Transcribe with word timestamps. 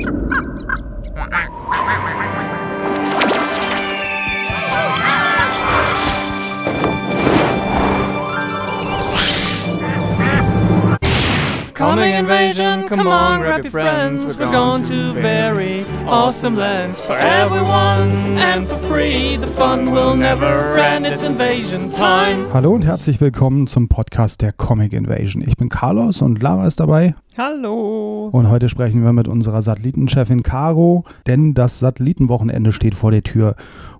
Ha 0.00 1.48
invasion, 12.22 12.86
come 12.88 13.06
on, 13.06 13.40
grab 13.40 13.64
your 13.64 13.70
friends. 13.70 14.38
We're 14.38 14.50
going 14.50 14.84
to 14.84 15.12
very 15.12 15.84
awesome 16.06 16.54
lands 16.56 17.00
for 17.00 17.16
everyone 17.16 18.38
and 18.38 18.68
for 18.68 18.78
free. 18.78 19.36
The 19.36 19.48
fun 19.48 19.90
will 19.90 20.14
never 20.14 20.76
end. 20.78 21.06
It's 21.06 21.24
invasion 21.24 21.90
time. 21.92 22.52
Hallo 22.52 22.72
und 22.72 22.82
herzlich 22.82 23.20
willkommen 23.20 23.66
zum 23.66 23.88
Podcast 23.88 24.40
der 24.40 24.52
Comic 24.52 24.92
Invasion. 24.92 25.42
Ich 25.44 25.56
bin 25.56 25.68
Carlos 25.68 26.22
und 26.22 26.40
Lara 26.40 26.66
ist 26.66 26.78
dabei. 26.78 27.14
Hallo. 27.36 28.28
Und 28.30 28.48
heute 28.48 28.68
sprechen 28.68 29.02
wir 29.02 29.12
mit 29.12 29.26
unserer 29.26 29.62
Satellitenchefin 29.62 30.44
Caro, 30.44 31.04
denn 31.26 31.54
das 31.54 31.80
Satellitenwochenende 31.80 32.70
steht 32.70 32.94
vor 32.94 33.10
der 33.10 33.24
Tür 33.24 33.56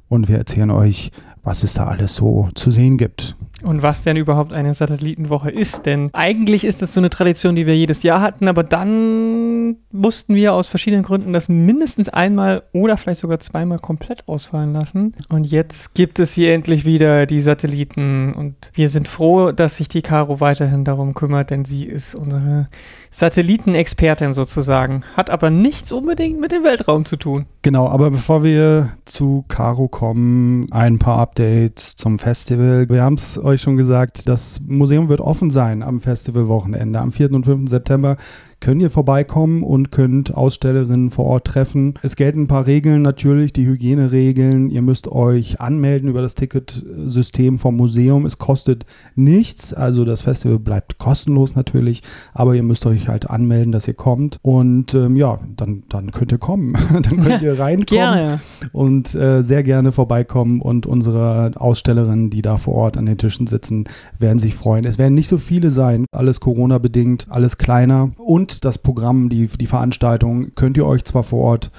und 0.08 0.28
wir 0.28 0.38
erzählen 0.38 0.70
euch, 0.70 1.10
was 1.42 1.64
es 1.64 1.74
da 1.74 1.86
alles 1.86 2.14
so 2.14 2.48
zu 2.54 2.70
sehen 2.70 2.98
gibt. 2.98 3.36
Und 3.62 3.82
was 3.82 4.02
denn 4.02 4.16
überhaupt 4.16 4.52
eine 4.52 4.74
Satellitenwoche 4.74 5.50
ist, 5.50 5.86
denn 5.86 6.10
eigentlich 6.12 6.64
ist 6.64 6.82
es 6.82 6.94
so 6.94 7.00
eine 7.00 7.10
Tradition, 7.10 7.54
die 7.54 7.66
wir 7.66 7.76
jedes 7.76 8.02
Jahr 8.02 8.20
hatten, 8.20 8.48
aber 8.48 8.62
dann 8.62 9.76
mussten 9.92 10.34
wir 10.34 10.54
aus 10.54 10.66
verschiedenen 10.66 11.02
Gründen 11.02 11.32
das 11.32 11.48
mindestens 11.48 12.08
einmal 12.08 12.62
oder 12.72 12.96
vielleicht 12.96 13.20
sogar 13.20 13.38
zweimal 13.40 13.78
komplett 13.78 14.26
ausfallen 14.28 14.72
lassen. 14.72 15.14
Und 15.28 15.44
jetzt 15.44 15.94
gibt 15.94 16.18
es 16.18 16.32
hier 16.32 16.54
endlich 16.54 16.84
wieder 16.84 17.26
die 17.26 17.40
Satelliten 17.40 18.34
und 18.34 18.70
wir 18.74 18.88
sind 18.88 19.08
froh, 19.08 19.52
dass 19.52 19.76
sich 19.76 19.88
die 19.88 20.02
Caro 20.02 20.40
weiterhin 20.40 20.84
darum 20.84 21.14
kümmert, 21.14 21.50
denn 21.50 21.64
sie 21.64 21.84
ist 21.84 22.14
unsere 22.14 22.68
Satellitenexpertin 23.10 24.32
sozusagen, 24.32 25.02
hat 25.16 25.28
aber 25.28 25.50
nichts 25.50 25.92
unbedingt 25.92 26.40
mit 26.40 26.50
dem 26.50 26.64
Weltraum 26.64 27.04
zu 27.04 27.16
tun. 27.16 27.46
Genau, 27.60 27.86
aber 27.88 28.10
bevor 28.10 28.42
wir 28.42 28.90
zu 29.04 29.44
Caro 29.48 29.88
kommen, 29.88 30.66
ein 30.72 30.98
paar 30.98 31.18
Updates 31.18 31.94
zum 31.94 32.18
Festival. 32.18 32.88
Wir 32.88 33.02
haben 33.02 33.14
es 33.14 33.38
euch 33.38 33.51
schon 33.60 33.76
gesagt, 33.76 34.28
das 34.28 34.60
Museum 34.60 35.08
wird 35.08 35.20
offen 35.20 35.50
sein 35.50 35.82
am 35.82 36.00
Festivalwochenende. 36.00 36.98
Am 36.98 37.12
4. 37.12 37.32
und 37.32 37.44
5. 37.44 37.68
September 37.68 38.16
könnt 38.62 38.80
ihr 38.80 38.90
vorbeikommen 38.90 39.64
und 39.64 39.90
könnt 39.90 40.34
Ausstellerinnen 40.34 41.10
vor 41.10 41.24
Ort 41.26 41.48
treffen. 41.48 41.94
Es 42.02 42.14
gelten 42.14 42.42
ein 42.42 42.46
paar 42.46 42.66
Regeln 42.66 43.02
natürlich, 43.02 43.52
die 43.52 43.66
Hygieneregeln. 43.66 44.70
Ihr 44.70 44.82
müsst 44.82 45.08
euch 45.08 45.60
anmelden 45.60 46.08
über 46.08 46.22
das 46.22 46.36
Ticketsystem 46.36 47.58
vom 47.58 47.76
Museum. 47.76 48.24
Es 48.24 48.38
kostet 48.38 48.86
nichts, 49.16 49.74
also 49.74 50.04
das 50.04 50.22
Festival 50.22 50.60
bleibt 50.60 50.96
kostenlos 50.98 51.56
natürlich, 51.56 52.02
aber 52.32 52.54
ihr 52.54 52.62
müsst 52.62 52.86
euch 52.86 53.08
halt 53.08 53.28
anmelden, 53.28 53.72
dass 53.72 53.88
ihr 53.88 53.94
kommt. 53.94 54.38
Und 54.42 54.94
ähm, 54.94 55.16
ja, 55.16 55.40
dann, 55.56 55.82
dann 55.88 56.12
könnt 56.12 56.30
ihr 56.30 56.38
kommen. 56.38 56.74
dann 56.92 57.20
könnt 57.20 57.42
ihr 57.42 57.58
reinkommen 57.58 57.86
Gerne. 57.86 58.40
und 58.70 59.12
äh, 59.16 59.42
sehr 59.42 59.64
gerne 59.64 59.90
vorbeikommen. 59.90 60.60
Und 60.60 60.86
unsere 60.86 61.50
Ausstellerinnen, 61.56 62.30
die 62.30 62.42
da 62.42 62.56
vor 62.58 62.74
Ort 62.74 62.96
an 62.96 63.06
den 63.06 63.18
Tischen 63.18 63.48
sitzen, 63.48 63.86
werden 64.20 64.38
sich 64.38 64.54
freuen. 64.54 64.84
Es 64.84 64.98
werden 64.98 65.14
nicht 65.14 65.28
so 65.28 65.38
viele 65.38 65.70
sein, 65.70 66.06
alles 66.12 66.38
Corona-bedingt, 66.38 67.26
alles 67.28 67.58
kleiner. 67.58 68.12
Und 68.16 68.51
das 68.60 68.78
Programm, 68.78 69.28
die, 69.28 69.46
die 69.46 69.66
Veranstaltung 69.66 70.54
könnt 70.54 70.76
ihr 70.76 70.86
euch 70.86 71.04
zwar 71.04 71.22
vor 71.22 71.44
Ort 71.44 71.70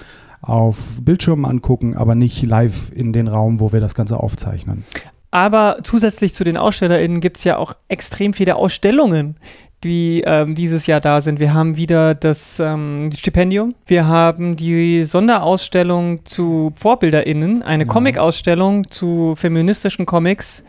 auf 0.42 0.78
Bildschirmen 1.02 1.46
angucken, 1.46 1.96
aber 1.96 2.16
nicht 2.16 2.44
live 2.44 2.92
in 2.94 3.14
den 3.14 3.28
Raum, 3.28 3.60
wo 3.60 3.72
wir 3.72 3.80
das 3.80 3.96
Ganze 3.96 4.18
aufzeichnen. 4.18 4.84
Aber 5.32 5.78
zusätzlich 5.84 6.34
zu 6.34 6.44
den 6.44 6.58
AusstellerInnen 6.58 7.22
gibt 7.22 7.38
es 7.38 7.44
ja 7.44 7.58
auch 7.58 7.74
extrem 7.88 8.34
viele 8.34 8.56
Ausstellungen, 8.56 9.38
die 9.84 10.24
ähm, 10.26 10.54
dieses 10.56 10.86
Jahr 10.86 11.02
da 11.02 11.22
sind. 11.22 11.40
Wir 11.40 11.54
haben 11.54 11.76
wieder 11.76 12.14
das 12.14 12.60
ähm, 12.60 13.10
Stipendium, 13.18 13.74
wir 13.88 14.08
haben 14.08 14.56
die 14.56 15.04
Sonderausstellung 15.04 16.26
zu 16.26 16.72
VorbilderInnen, 16.76 17.64
eine 17.64 17.84
Ja. 17.84 17.90
Comic-Ausstellung 17.90 18.90
zu 18.92 19.34
feministischen 19.36 20.06
Comics, 20.06 20.64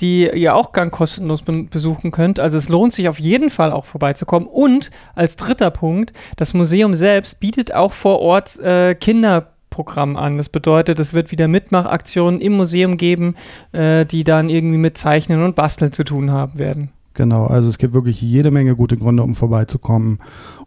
die 0.00 0.28
ihr 0.28 0.54
auch 0.54 0.72
ganz 0.72 0.92
kostenlos 0.92 1.42
be 1.42 1.64
besuchen 1.64 2.10
könnt. 2.10 2.40
Also 2.40 2.58
es 2.58 2.68
lohnt 2.68 2.92
sich 2.92 3.08
auf 3.08 3.18
jeden 3.18 3.50
Fall 3.50 3.72
auch 3.72 3.84
vorbeizukommen. 3.84 4.48
Und 4.48 4.90
als 5.14 5.36
dritter 5.36 5.70
Punkt, 5.70 6.12
das 6.36 6.54
Museum 6.54 6.94
selbst 6.94 7.40
bietet 7.40 7.74
auch 7.74 7.92
vor 7.92 8.20
Ort 8.20 8.58
äh, 8.60 8.94
Kinderprogramm 8.94 10.16
an. 10.16 10.36
Das 10.36 10.48
bedeutet, 10.48 11.00
es 11.00 11.14
wird 11.14 11.32
wieder 11.32 11.48
Mitmachaktionen 11.48 12.40
im 12.40 12.54
Museum 12.54 12.96
geben, 12.96 13.34
äh, 13.72 14.04
die 14.04 14.24
dann 14.24 14.48
irgendwie 14.48 14.78
mit 14.78 14.98
Zeichnen 14.98 15.42
und 15.42 15.56
Basteln 15.56 15.92
zu 15.92 16.04
tun 16.04 16.30
haben 16.30 16.58
werden. 16.58 16.90
Genau, 17.16 17.46
also 17.46 17.70
es 17.70 17.78
gibt 17.78 17.94
wirklich 17.94 18.20
jede 18.20 18.50
Menge 18.50 18.76
gute 18.76 18.98
Gründe, 18.98 19.22
um 19.22 19.34
vorbeizukommen 19.34 20.18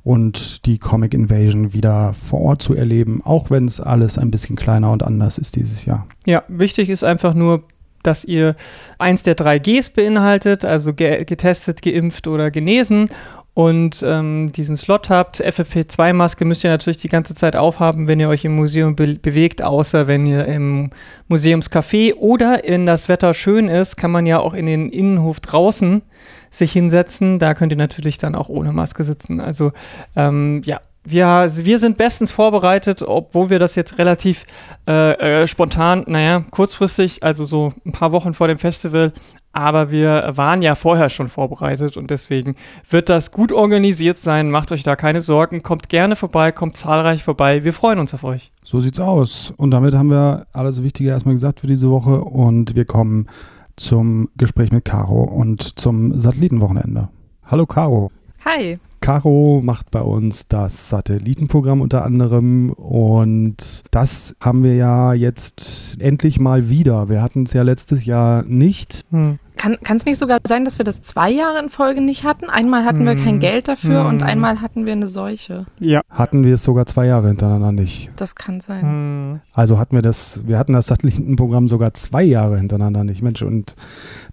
und 0.04 0.66
die 0.66 0.80
Comic 0.80 1.14
Invasion 1.14 1.74
wieder 1.74 2.14
vor 2.16 2.42
Ort 2.42 2.64
zu 2.64 2.74
erleben, 2.74 3.22
auch 3.24 3.52
wenn 3.52 3.66
es 3.66 3.80
alles 3.80 4.18
ein 4.18 4.32
bisschen 4.32 4.56
kleiner 4.56 4.92
und 4.92 5.04
anders 5.04 5.38
ist 5.38 5.56
dieses 5.56 5.86
Jahr. 5.86 6.08
Ja, 6.26 6.42
wichtig 6.48 6.90
ist 6.90 7.04
einfach 7.04 7.36
nur, 7.36 7.66
dass 8.04 8.26
ihr 8.26 8.56
eins 8.98 9.24
der 9.24 9.36
drei 9.36 9.60
Gs 9.60 9.90
beinhaltet, 9.90 10.66
also 10.66 10.94
ge 10.94 11.24
getestet, 11.26 11.82
geimpft 11.82 12.28
oder 12.28 12.52
genesen 12.52 13.10
und 13.54 14.04
ähm, 14.06 14.54
diesen 14.54 14.78
Slot 14.78 15.10
habt. 15.10 15.42
FFP2-Maske 15.44 16.46
müsst 16.46 16.64
ihr 16.64 16.70
natürlich 16.70 16.98
die 16.98 17.10
ganze 17.10 17.34
Zeit 17.34 17.58
aufhaben, 17.58 18.08
wenn 18.08 18.20
ihr 18.20 18.30
euch 18.30 18.46
im 18.46 18.56
Museum 18.56 18.96
be 18.96 19.16
bewegt, 19.16 19.62
außer 19.62 20.08
wenn 20.08 20.26
ihr 20.26 20.46
im 20.46 20.92
Museumscafé 21.28 22.14
oder 22.16 22.62
wenn 22.66 22.86
das 22.86 23.10
Wetter 23.10 23.34
schön 23.34 23.68
ist, 23.68 23.98
kann 23.98 24.12
man 24.12 24.26
ja 24.26 24.40
auch 24.40 24.54
in 24.54 24.66
den 24.66 24.90
Innenhof 24.90 25.42
draußen 25.42 26.04
sich 26.50 26.72
hinsetzen. 26.72 27.38
Da 27.38 27.54
könnt 27.54 27.74
ihr 27.74 27.78
natürlich 27.78 28.18
dann 28.18 28.34
auch 28.34 28.50
ohne 28.50 28.72
Maske 28.72 29.04
sitzen. 29.04 29.42
Also 29.42 29.74
ähm, 30.16 30.62
ja, 30.64 30.80
wir, 31.10 31.48
wir 31.48 31.80
sind 31.80 31.98
bestens 31.98 32.32
vorbereitet, 32.32 33.02
obwohl 33.02 33.50
wir 33.50 33.60
das 33.60 33.76
jetzt 33.76 33.98
relativ 33.98 34.46
äh, 34.88 35.42
äh, 35.42 35.48
spontan, 35.48 36.04
naja, 36.08 36.44
kurzfristig, 36.52 37.24
also 37.24 37.46
so 37.46 37.74
ein 37.86 37.92
paar 37.92 38.12
Wochen 38.12 38.34
vor 38.34 38.48
dem 38.48 38.58
Festival, 38.58 39.12
aber 39.52 39.92
wir 39.92 40.32
waren 40.36 40.62
ja 40.62 40.76
vorher 40.76 41.10
schon 41.10 41.28
vorbereitet 41.28 41.98
und 41.98 42.12
deswegen 42.12 42.56
wird 42.90 43.10
das 43.10 43.32
gut 43.32 43.52
organisiert 43.52 44.20
sein. 44.20 44.52
Macht 44.52 44.72
euch 44.72 44.84
da 44.84 44.96
keine 44.96 45.22
Sorgen. 45.22 45.64
Kommt 45.64 45.90
gerne 45.90 46.16
vorbei, 46.16 46.52
kommt 46.52 46.78
zahlreich 46.78 47.24
vorbei. 47.24 47.64
Wir 47.64 47.74
freuen 47.74 48.00
uns 48.00 48.14
auf 48.14 48.24
euch. 48.24 48.52
So 48.64 48.80
sieht's 48.80 49.00
aus. 49.00 49.52
Und 49.58 49.72
damit 49.72 49.96
haben 49.96 50.12
wir 50.12 50.46
alles 50.54 50.84
Wichtige 50.84 51.10
erstmal 51.10 51.34
gesagt 51.34 51.62
für 51.62 51.68
diese 51.68 51.90
Woche 51.90 52.22
und 52.22 52.76
wir 52.76 52.86
kommen 52.86 53.28
zum 53.76 54.30
Gespräch 54.38 54.72
mit 54.72 54.86
Caro 54.86 55.24
und 55.24 55.80
zum 55.80 56.20
Satellitenwochenende. 56.20 57.10
Hallo 57.46 57.66
Caro. 57.66 58.12
Hi. 58.46 58.78
Caro 59.02 59.62
macht 59.64 59.92
bei 59.92 60.02
uns 60.02 60.48
das 60.48 60.90
Satellitenprogramm 60.90 61.82
unter 61.82 62.04
anderem 62.04 62.72
und 62.72 63.84
das 63.92 64.36
haben 64.40 64.64
wir 64.64 64.76
ja 64.76 65.14
jetzt 65.14 65.98
endlich 66.00 66.40
mal 66.40 66.70
wieder. 66.70 67.10
Wir 67.10 67.22
hatten 67.22 67.44
es 67.44 67.54
ja 67.54 67.64
letztes 67.64 68.06
Jahr 68.06 68.44
nicht. 68.44 69.06
Hm. 69.12 69.40
Kann 69.60 69.98
es 69.98 70.06
nicht 70.06 70.18
sogar 70.18 70.40
sein, 70.48 70.64
dass 70.64 70.78
wir 70.78 70.86
das 70.86 71.02
zwei 71.02 71.30
Jahre 71.30 71.60
in 71.60 71.68
Folge 71.68 72.00
nicht 72.00 72.24
hatten? 72.24 72.50
Einmal 72.50 72.86
hatten 72.86 73.06
wir 73.06 73.16
kein 73.16 73.40
Geld 73.40 73.68
dafür 73.68 74.06
und 74.06 74.22
Hm. 74.22 74.28
einmal 74.30 74.62
hatten 74.62 74.86
wir 74.86 74.94
eine 74.94 75.08
Seuche. 75.08 75.66
Ja. 75.80 76.00
Hatten 76.10 76.46
wir 76.46 76.54
es 76.54 76.64
sogar 76.64 76.86
zwei 76.86 77.08
Jahre 77.08 77.28
hintereinander 77.28 77.74
nicht. 77.74 78.10
Das 78.16 78.36
kann 78.36 78.62
sein. 78.62 78.82
Hm. 78.82 79.40
Also 79.54 79.78
hatten 79.78 79.96
wir 79.96 80.02
das, 80.02 80.44
wir 80.48 80.58
hatten 80.58 80.72
das 80.72 80.88
Satellitenprogramm 80.88 81.68
sogar 81.68 81.94
zwei 81.94 82.24
Jahre 82.24 82.58
hintereinander 82.58 83.04
nicht. 83.04 83.22
Mensch, 83.22 83.42
und 83.42 83.76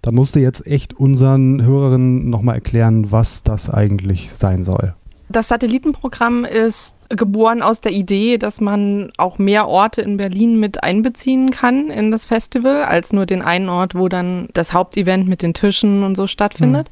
da 0.01 0.11
musste 0.11 0.39
jetzt 0.39 0.65
echt 0.65 0.93
unseren 0.93 1.61
Hörerinnen 1.61 2.29
nochmal 2.29 2.55
erklären, 2.55 3.11
was 3.11 3.43
das 3.43 3.69
eigentlich 3.69 4.31
sein 4.31 4.63
soll. 4.63 4.93
Das 5.29 5.49
Satellitenprogramm 5.49 6.45
ist 6.45 6.95
geboren 7.09 7.61
aus 7.61 7.81
der 7.81 7.91
Idee, 7.91 8.37
dass 8.37 8.61
man 8.61 9.11
auch 9.17 9.37
mehr 9.37 9.67
Orte 9.67 10.01
in 10.01 10.17
Berlin 10.17 10.59
mit 10.59 10.83
einbeziehen 10.83 11.51
kann 11.51 11.89
in 11.89 12.11
das 12.11 12.25
Festival, 12.25 12.83
als 12.83 13.13
nur 13.13 13.25
den 13.25 13.41
einen 13.41 13.69
Ort, 13.69 13.95
wo 13.95 14.07
dann 14.09 14.47
das 14.53 14.73
Hauptevent 14.73 15.27
mit 15.27 15.41
den 15.41 15.53
Tischen 15.53 16.03
und 16.03 16.15
so 16.15 16.27
stattfindet, 16.27 16.91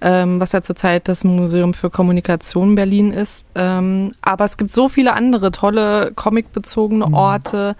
ähm, 0.00 0.40
was 0.40 0.52
ja 0.52 0.62
zurzeit 0.62 1.08
das 1.08 1.24
Museum 1.24 1.74
für 1.74 1.90
Kommunikation 1.90 2.74
Berlin 2.74 3.12
ist. 3.12 3.46
Ähm, 3.54 4.12
aber 4.20 4.44
es 4.44 4.56
gibt 4.56 4.72
so 4.72 4.88
viele 4.88 5.14
andere 5.14 5.50
tolle 5.50 6.12
comicbezogene 6.14 7.12
Orte, 7.12 7.76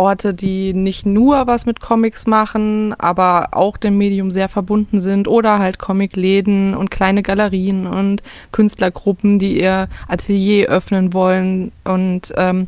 Orte, 0.00 0.32
die 0.32 0.72
nicht 0.72 1.04
nur 1.04 1.46
was 1.46 1.66
mit 1.66 1.80
Comics 1.80 2.26
machen, 2.26 2.94
aber 2.98 3.48
auch 3.52 3.76
dem 3.76 3.98
Medium 3.98 4.30
sehr 4.30 4.48
verbunden 4.48 4.98
sind 4.98 5.28
oder 5.28 5.58
halt 5.58 5.78
Comicläden 5.78 6.74
und 6.74 6.90
kleine 6.90 7.22
Galerien 7.22 7.86
und 7.86 8.22
Künstlergruppen, 8.50 9.38
die 9.38 9.60
ihr 9.60 9.88
Atelier 10.08 10.68
öffnen 10.70 11.12
wollen 11.12 11.70
und 11.84 12.32
ähm, 12.38 12.66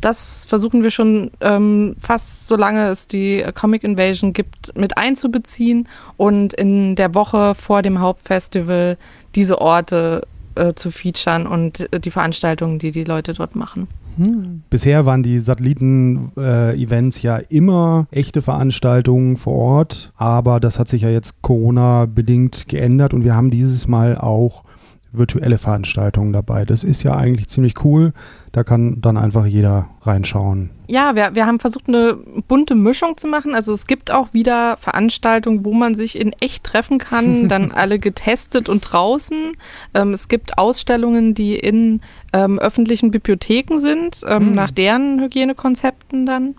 das 0.00 0.44
versuchen 0.46 0.82
wir 0.82 0.90
schon 0.90 1.30
ähm, 1.40 1.94
fast 2.00 2.48
solange 2.48 2.88
es 2.88 3.06
die 3.06 3.44
Comic 3.54 3.84
Invasion 3.84 4.32
gibt, 4.32 4.76
mit 4.76 4.96
einzubeziehen 4.98 5.88
und 6.16 6.52
in 6.52 6.96
der 6.96 7.14
Woche 7.14 7.54
vor 7.54 7.82
dem 7.82 8.00
Hauptfestival 8.00 8.98
diese 9.36 9.60
Orte 9.60 10.26
äh, 10.56 10.74
zu 10.74 10.90
featuren 10.90 11.46
und 11.46 11.92
äh, 11.92 12.00
die 12.00 12.10
Veranstaltungen, 12.10 12.80
die 12.80 12.90
die 12.90 13.04
Leute 13.04 13.34
dort 13.34 13.54
machen. 13.54 13.86
Hm. 14.16 14.62
Bisher 14.70 15.06
waren 15.06 15.22
die 15.22 15.40
Satelliten-Events 15.40 17.22
ja 17.22 17.36
immer 17.36 18.06
echte 18.10 18.42
Veranstaltungen 18.42 19.36
vor 19.36 19.54
Ort, 19.54 20.12
aber 20.16 20.60
das 20.60 20.78
hat 20.78 20.88
sich 20.88 21.02
ja 21.02 21.10
jetzt 21.10 21.42
Corona-bedingt 21.42 22.68
geändert 22.68 23.14
und 23.14 23.24
wir 23.24 23.34
haben 23.34 23.50
dieses 23.50 23.88
Mal 23.88 24.16
auch 24.18 24.64
virtuelle 25.12 25.58
Veranstaltungen 25.58 26.32
dabei. 26.32 26.64
Das 26.64 26.84
ist 26.84 27.02
ja 27.02 27.14
eigentlich 27.14 27.48
ziemlich 27.48 27.84
cool. 27.84 28.12
Da 28.50 28.64
kann 28.64 29.00
dann 29.00 29.16
einfach 29.16 29.46
jeder 29.46 29.88
reinschauen. 30.02 30.70
Ja, 30.88 31.14
wir, 31.14 31.34
wir 31.34 31.46
haben 31.46 31.60
versucht, 31.60 31.88
eine 31.88 32.14
bunte 32.48 32.74
Mischung 32.74 33.16
zu 33.16 33.28
machen. 33.28 33.54
Also 33.54 33.72
es 33.72 33.86
gibt 33.86 34.10
auch 34.10 34.32
wieder 34.32 34.76
Veranstaltungen, 34.78 35.64
wo 35.64 35.72
man 35.72 35.94
sich 35.94 36.18
in 36.18 36.32
echt 36.40 36.64
treffen 36.64 36.98
kann, 36.98 37.48
dann 37.48 37.72
alle 37.72 37.98
getestet 37.98 38.68
und 38.68 38.80
draußen. 38.80 39.52
Ähm, 39.94 40.12
es 40.12 40.28
gibt 40.28 40.58
Ausstellungen, 40.58 41.34
die 41.34 41.56
in 41.56 42.00
ähm, 42.32 42.58
öffentlichen 42.58 43.10
Bibliotheken 43.10 43.78
sind, 43.78 44.22
ähm, 44.26 44.48
mhm. 44.48 44.52
nach 44.52 44.70
deren 44.70 45.20
Hygienekonzepten 45.20 46.26
dann. 46.26 46.54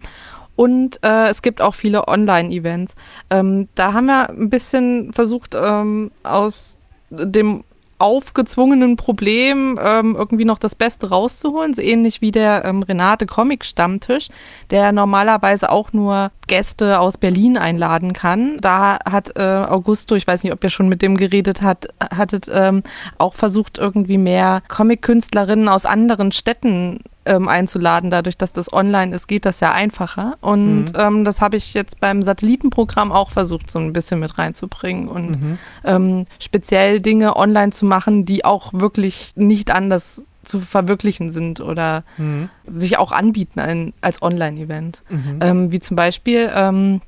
Und 0.55 0.99
äh, 1.03 1.29
es 1.29 1.41
gibt 1.41 1.61
auch 1.61 1.73
viele 1.73 2.07
Online-Events. 2.07 2.93
Ähm, 3.31 3.67
da 3.73 3.93
haben 3.93 4.05
wir 4.05 4.29
ein 4.29 4.49
bisschen 4.49 5.11
versucht, 5.11 5.55
ähm, 5.55 6.11
aus 6.21 6.77
dem 7.09 7.63
aufgezwungenen 8.03 8.97
Problem 8.97 9.79
ähm, 9.81 10.13
irgendwie 10.17 10.43
noch 10.43 10.59
das 10.59 10.75
Beste 10.75 11.07
rauszuholen. 11.07 11.73
So 11.73 11.81
ähnlich 11.81 12.19
wie 12.19 12.31
der 12.31 12.65
ähm, 12.65 12.83
Renate 12.83 13.25
Comic 13.25 13.63
Stammtisch, 13.63 14.27
der 14.71 14.91
normalerweise 14.91 15.71
auch 15.71 15.93
nur 15.93 16.31
Gäste 16.47 16.99
aus 16.99 17.17
Berlin 17.17 17.57
einladen 17.57 18.11
kann. 18.11 18.57
Da 18.59 18.99
hat 19.09 19.37
äh, 19.37 19.41
Augusto, 19.41 20.15
ich 20.15 20.27
weiß 20.27 20.43
nicht, 20.43 20.51
ob 20.51 20.61
ihr 20.61 20.69
schon 20.69 20.89
mit 20.89 21.01
dem 21.01 21.15
geredet 21.15 21.61
hat, 21.61 21.87
hattet, 22.01 22.51
ähm, 22.53 22.83
auch 23.17 23.35
versucht, 23.35 23.77
irgendwie 23.77 24.17
mehr 24.17 24.61
Comic-Künstlerinnen 24.67 25.69
aus 25.69 25.85
anderen 25.85 26.33
Städten 26.33 26.99
ähm, 27.25 27.47
einzuladen. 27.47 28.09
Dadurch, 28.09 28.37
dass 28.37 28.53
das 28.53 28.71
online 28.71 29.15
ist, 29.15 29.27
geht 29.27 29.45
das 29.45 29.59
ja 29.59 29.71
einfacher. 29.71 30.37
Und 30.41 30.93
mhm. 30.93 30.99
ähm, 30.99 31.25
das 31.25 31.41
habe 31.41 31.57
ich 31.57 31.73
jetzt 31.73 31.99
beim 31.99 32.23
Satellitenprogramm 32.23 33.11
auch 33.11 33.31
versucht, 33.31 33.71
so 33.71 33.79
ein 33.79 33.93
bisschen 33.93 34.19
mit 34.19 34.37
reinzubringen 34.37 35.07
und 35.07 35.41
mhm. 35.41 35.57
ähm, 35.83 36.25
speziell 36.39 36.99
Dinge 36.99 37.35
online 37.35 37.71
zu 37.71 37.85
machen, 37.85 38.25
die 38.25 38.45
auch 38.45 38.73
wirklich 38.73 39.33
nicht 39.35 39.71
anders 39.71 40.25
zu 40.43 40.59
verwirklichen 40.59 41.31
sind 41.31 41.61
oder 41.61 42.03
mhm. 42.17 42.49
sich 42.67 42.97
auch 42.97 43.11
anbieten 43.11 43.59
ein, 43.59 43.93
als 44.01 44.21
Online-Event. 44.21 45.01
Mhm. 45.09 45.39
Ähm, 45.41 45.71
wie 45.71 45.79
zum 45.79 45.95
Beispiel 45.95 46.51
ähm, 46.53 47.01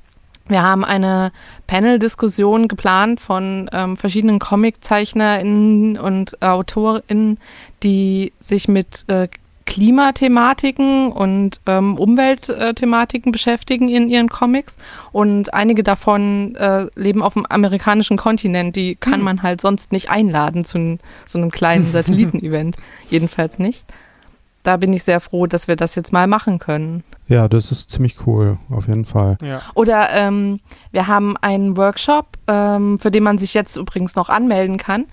wir 0.47 0.61
haben 0.61 0.85
eine 0.85 1.31
Panel-Diskussion 1.65 2.67
geplant 2.67 3.19
von 3.19 3.67
ähm, 3.73 3.97
verschiedenen 3.97 4.37
Comic-ZeichnerInnen 4.37 5.97
und 5.97 6.41
AutorInnen, 6.41 7.39
die 7.81 8.31
sich 8.39 8.67
mit 8.67 9.05
äh, 9.07 9.27
Klimathematiken 9.65 11.11
und 11.11 11.59
ähm, 11.65 11.97
Umweltthematiken 11.97 13.31
beschäftigen 13.31 13.89
in 13.89 14.07
ihren 14.07 14.29
Comics. 14.29 14.77
Und 15.11 15.53
einige 15.53 15.83
davon 15.83 16.55
äh, 16.55 16.87
leben 16.95 17.23
auf 17.23 17.33
dem 17.33 17.45
amerikanischen 17.45 18.17
Kontinent. 18.17 18.75
Die 18.75 18.95
kann 18.95 19.15
hm. 19.15 19.23
man 19.23 19.43
halt 19.43 19.61
sonst 19.61 19.91
nicht 19.91 20.09
einladen 20.09 20.65
zu 20.65 20.97
so 21.25 21.39
einem 21.39 21.51
kleinen 21.51 21.91
Satellitenevent. 21.91 22.77
Jedenfalls 23.09 23.59
nicht. 23.59 23.85
Da 24.63 24.77
bin 24.77 24.93
ich 24.93 25.03
sehr 25.03 25.19
froh, 25.19 25.45
dass 25.45 25.67
wir 25.67 25.75
das 25.75 25.95
jetzt 25.95 26.13
mal 26.13 26.27
machen 26.27 26.59
können. 26.59 27.03
Ja, 27.27 27.47
das 27.47 27.71
ist 27.71 27.89
ziemlich 27.89 28.27
cool, 28.27 28.57
auf 28.69 28.87
jeden 28.87 29.05
Fall. 29.05 29.37
Ja. 29.41 29.61
Oder 29.73 30.09
ähm, 30.11 30.59
wir 30.91 31.07
haben 31.07 31.35
einen 31.37 31.75
Workshop, 31.75 32.27
ähm, 32.47 32.99
für 32.99 33.09
den 33.09 33.23
man 33.23 33.39
sich 33.39 33.55
jetzt 33.55 33.77
übrigens 33.77 34.15
noch 34.15 34.29
anmelden 34.29 34.77
kann, 34.77 35.05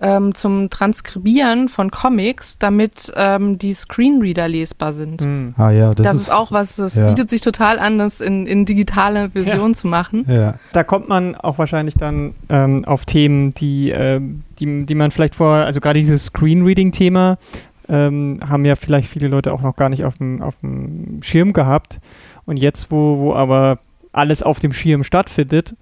ähm, 0.00 0.34
zum 0.34 0.68
Transkribieren 0.68 1.68
von 1.68 1.90
Comics, 1.92 2.58
damit 2.58 3.12
ähm, 3.14 3.56
die 3.58 3.72
Screenreader 3.72 4.48
lesbar 4.48 4.92
sind. 4.92 5.20
Mhm. 5.20 5.54
Ah 5.56 5.70
ja, 5.70 5.94
das, 5.94 6.04
das 6.04 6.14
ist, 6.14 6.22
ist, 6.22 6.34
auch 6.34 6.50
was, 6.50 6.76
das 6.76 6.94
ja. 6.96 7.08
bietet 7.08 7.30
sich 7.30 7.40
total 7.40 7.78
an, 7.78 7.98
das 7.98 8.20
in, 8.20 8.46
in 8.46 8.64
digitale 8.64 9.30
Version 9.30 9.72
ja. 9.72 9.76
zu 9.76 9.86
machen. 9.86 10.24
Ja. 10.28 10.54
Da 10.72 10.82
kommt 10.82 11.08
man 11.08 11.36
auch 11.36 11.58
wahrscheinlich 11.58 11.94
dann 11.94 12.34
ähm, 12.48 12.84
auf 12.84 13.04
Themen, 13.04 13.54
die, 13.54 13.92
äh, 13.92 14.20
die, 14.58 14.86
die 14.86 14.94
man 14.94 15.12
vielleicht 15.12 15.36
vorher, 15.36 15.66
also 15.66 15.80
gerade 15.80 16.00
dieses 16.00 16.26
Screenreading-Thema, 16.26 17.38
ähm, 17.90 18.40
haben 18.48 18.64
ja 18.64 18.76
vielleicht 18.76 19.10
viele 19.10 19.28
Leute 19.28 19.52
auch 19.52 19.62
noch 19.62 19.76
gar 19.76 19.88
nicht 19.88 20.04
auf 20.04 20.14
dem, 20.14 20.40
auf 20.40 20.56
dem 20.58 21.22
Schirm 21.22 21.52
gehabt. 21.52 22.00
Und 22.46 22.56
jetzt, 22.56 22.90
wo, 22.90 23.18
wo 23.18 23.34
aber 23.34 23.80
alles 24.12 24.42
auf 24.42 24.60
dem 24.60 24.72
Schirm 24.72 25.04
stattfindet, 25.04 25.74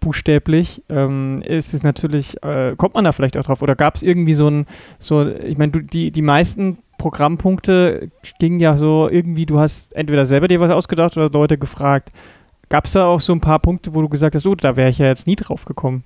buchstäblich, 0.00 0.82
ähm, 0.88 1.42
ist 1.42 1.74
es 1.74 1.82
natürlich, 1.82 2.42
äh, 2.44 2.74
kommt 2.76 2.94
man 2.94 3.04
da 3.04 3.12
vielleicht 3.12 3.36
auch 3.36 3.44
drauf? 3.44 3.62
Oder 3.62 3.74
gab 3.74 3.96
es 3.96 4.02
irgendwie 4.02 4.34
so 4.34 4.48
ein, 4.48 4.66
so, 4.98 5.26
ich 5.26 5.56
meine, 5.56 5.72
die, 5.72 6.10
die 6.10 6.22
meisten 6.22 6.78
Programmpunkte 6.98 8.10
gingen 8.38 8.60
ja 8.60 8.76
so 8.76 9.08
irgendwie, 9.10 9.46
du 9.46 9.58
hast 9.58 9.94
entweder 9.94 10.26
selber 10.26 10.48
dir 10.48 10.60
was 10.60 10.70
ausgedacht 10.70 11.16
oder 11.16 11.30
Leute 11.30 11.58
gefragt. 11.58 12.12
Gab 12.68 12.84
es 12.84 12.92
da 12.92 13.06
auch 13.06 13.20
so 13.20 13.32
ein 13.32 13.40
paar 13.40 13.60
Punkte, 13.60 13.94
wo 13.94 14.02
du 14.02 14.08
gesagt 14.08 14.34
hast, 14.34 14.46
oh, 14.46 14.54
da 14.54 14.76
wäre 14.76 14.90
ich 14.90 14.98
ja 14.98 15.06
jetzt 15.06 15.26
nie 15.26 15.36
drauf 15.36 15.64
gekommen? 15.64 16.04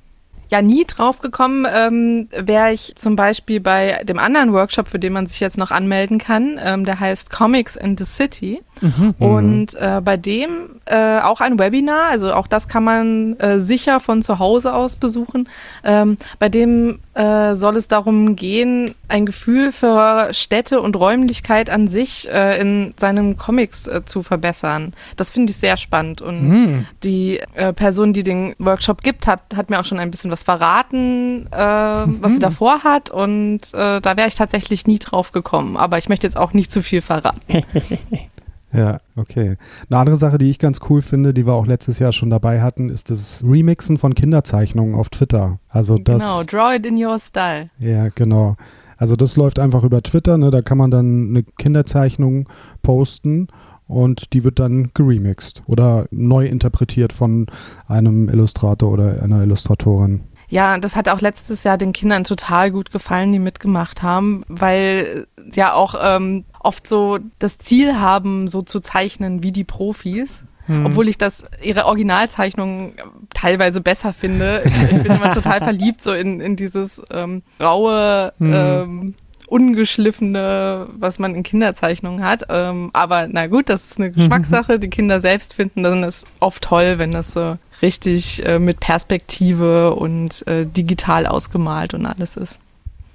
Ja 0.51 0.63
nie 0.63 0.85
drauf 0.85 1.21
gekommen, 1.21 1.67
ähm, 1.73 2.29
wäre 2.37 2.73
ich 2.73 2.95
zum 2.97 3.17
Beispiel 3.17 3.61
bei 3.61 4.03
dem 4.05 4.19
anderen 4.19 4.53
Workshop, 4.53 4.89
für 4.89 4.99
den 4.99 5.13
man 5.13 5.27
sich 5.27 5.41
jetzt 5.41 5.59
noch 5.59 5.71
anmelden 5.71 6.19
kann. 6.19 6.59
Ähm, 6.63 6.85
der 6.85 7.01
heißt 7.01 7.31
Comics 7.31 7.77
in 7.77 7.97
the 7.97 8.05
City. 8.05 8.63
Mhm. 8.81 9.15
Und 9.19 9.75
äh, 9.75 10.01
bei 10.03 10.17
dem 10.17 10.81
äh, 10.87 11.21
auch 11.21 11.41
ein 11.41 11.59
Webinar, 11.59 12.09
also 12.11 12.33
auch 12.33 12.47
das 12.47 12.67
kann 12.69 12.85
man 12.85 13.39
äh, 13.39 13.61
sicher 13.61 14.01
von 14.01 14.23
zu 14.23 14.39
Hause 14.39 14.75
aus 14.75 14.97
besuchen. 14.97 15.49
Ähm, 15.85 16.17
bei 16.39 16.49
dem 16.49 17.01
äh, 17.15 17.55
soll 17.55 17.77
es 17.77 17.89
darum 17.89 18.37
gehen, 18.37 18.95
ein 19.09 19.27
Gefühl 19.27 19.73
für 19.73 20.33
Städte 20.33 20.81
und 20.81 20.97
Räumlichkeit 20.97 21.69
an 21.69 21.89
sich 21.89 22.29
äh, 22.31 22.61
in 22.61 22.95
seinen 22.99 23.37
Comics 23.37 23.87
äh, 23.87 24.05
zu 24.05 24.23
verbessern. 24.23 24.95
Das 25.17 25.31
finde 25.31 25.51
ich 25.51 25.59
sehr 25.59 25.77
spannend. 25.77 26.23
Und 26.23 26.49
mhm. 26.49 26.87
die 27.05 27.41
Person, 27.77 28.13
die 28.13 28.23
den 28.23 28.55
Workshop 28.59 29.03
gibt, 29.03 29.27
hat, 29.27 29.41
hat 29.55 29.71
mir 29.71 29.81
auch 29.81 29.85
schon 29.85 29.99
ein 29.99 30.11
bisschen 30.11 30.31
was 30.31 30.40
verraten, 30.43 31.45
mhm. 31.45 32.19
was 32.21 32.33
sie 32.33 32.39
mhm. 32.39 32.43
davor 32.43 32.85
hat. 32.85 33.11
Und 33.11 33.73
da 33.73 34.03
wäre 34.03 34.29
ich 34.29 34.35
tatsächlich 34.35 34.87
nie 34.87 34.99
drauf 34.99 35.33
gekommen. 35.33 35.77
Aber 35.77 35.99
ich 35.99 36.09
möchte 36.09 36.27
jetzt 36.27 36.37
auch 36.37 36.53
nicht 36.53 36.73
zu 36.73 36.83
viel 36.83 37.03
verraten. 37.03 37.41
Ja, 38.73 39.01
okay. 39.17 39.57
Eine 39.91 39.99
andere 39.99 40.17
Sache, 40.17 40.39
die 40.39 40.49
ich 40.49 40.59
ganz 40.59 40.81
cool 40.89 41.03
finde, 41.03 41.35
die 41.35 41.47
wir 41.47 41.55
auch 41.55 41.67
letztes 41.67 41.99
Jahr 41.99 42.13
schon 42.13 42.31
dabei 42.31 42.61
hatten, 42.61 42.89
ist 42.89 43.11
das 43.11 43.43
Remixen 43.45 43.99
von 43.99 44.15
Kinderzeichnungen 44.15 44.95
auf 44.95 45.09
Twitter. 45.09 45.59
Also 45.69 45.99
das, 45.99 46.23
genau, 46.23 46.43
draw 46.45 46.77
it 46.77 46.87
in 46.87 47.03
your 47.03 47.19
style. 47.19 47.71
Ja, 47.79 48.09
genau. 48.15 48.57
Also 48.97 49.17
das 49.17 49.37
läuft 49.37 49.59
einfach 49.59 49.83
über 49.83 50.03
Twitter, 50.03 50.37
ne? 50.39 50.51
da 50.51 50.63
kann 50.63 50.79
man 50.79 50.91
dann 50.91 51.31
eine 51.31 51.43
Kinderzeichnung 51.43 52.49
posten 52.83 53.49
und 53.89 54.35
die 54.35 54.45
wird 54.45 54.59
dann 54.61 54.91
geremixed 54.95 55.63
oder 55.67 56.07
neu 56.11 56.47
interpretiert 56.47 57.13
von 57.13 57.47
einem 57.89 58.29
Illustrator 58.29 58.93
oder 58.93 59.23
einer 59.23 59.43
Illustratorin. 59.43 60.21
Ja, 60.51 60.77
das 60.79 60.97
hat 60.97 61.09
auch 61.09 61.21
letztes 61.21 61.63
Jahr 61.63 61.79
den 61.79 61.93
Kindern 61.93 62.25
total 62.25 62.73
gut 62.73 62.91
gefallen, 62.91 63.33
die 63.33 63.39
mitgemacht 63.39 64.03
haben, 64.03 64.45
weil 64.49 65.27
ja 65.53 65.73
auch 65.73 65.95
ähm, 66.01 66.45
oft 66.59 66.87
so 66.87 67.19
das 67.39 67.59
Ziel 67.59 67.99
haben, 67.99 68.49
so 68.49 68.61
zu 68.61 68.81
zeichnen 68.81 69.43
wie 69.45 69.53
die 69.53 69.65
Profis. 69.65 70.45
Hm. 70.67 70.87
Obwohl 70.87 71.09
ich 71.09 71.19
das, 71.19 71.45
ihre 71.63 71.87
Originalzeichnungen 71.87 72.95
teilweise 73.33 73.81
besser 73.81 74.13
finde. 74.13 74.63
Ich, 74.65 74.83
ich 74.83 75.03
bin 75.03 75.13
immer 75.13 75.31
total 75.35 75.61
verliebt 75.61 76.03
so 76.03 76.13
in, 76.13 76.41
in 76.41 76.57
dieses 76.57 77.01
ähm, 77.13 77.43
raue, 77.61 78.33
hm. 78.39 78.53
ähm, 78.53 79.15
ungeschliffene, 79.51 80.87
was 80.99 81.19
man 81.19 81.35
in 81.35 81.43
Kinderzeichnungen 81.43 82.25
hat. 82.25 82.45
Ähm, 82.49 82.91
aber 82.93 83.29
na 83.29 83.47
gut, 83.47 83.69
das 83.69 83.91
ist 83.91 83.99
eine 83.99 84.11
Geschmackssache. 84.11 84.79
Die 84.79 84.91
Kinder 84.91 85.21
selbst 85.21 85.55
finden 85.55 85.83
dann 85.83 86.03
ist 86.05 86.27
oft 86.39 86.63
toll, 86.63 86.99
wenn 86.99 87.13
das 87.13 87.33
so 87.33 87.57
richtig 87.83 88.47
äh, 88.47 88.59
mit 88.59 88.81
Perspektive 88.81 89.95
und 89.95 90.47
äh, 90.47 90.67
digital 90.67 91.27
ausgemalt 91.27 91.95
und 91.95 92.07
alles 92.07 92.37
ist. 92.37 92.61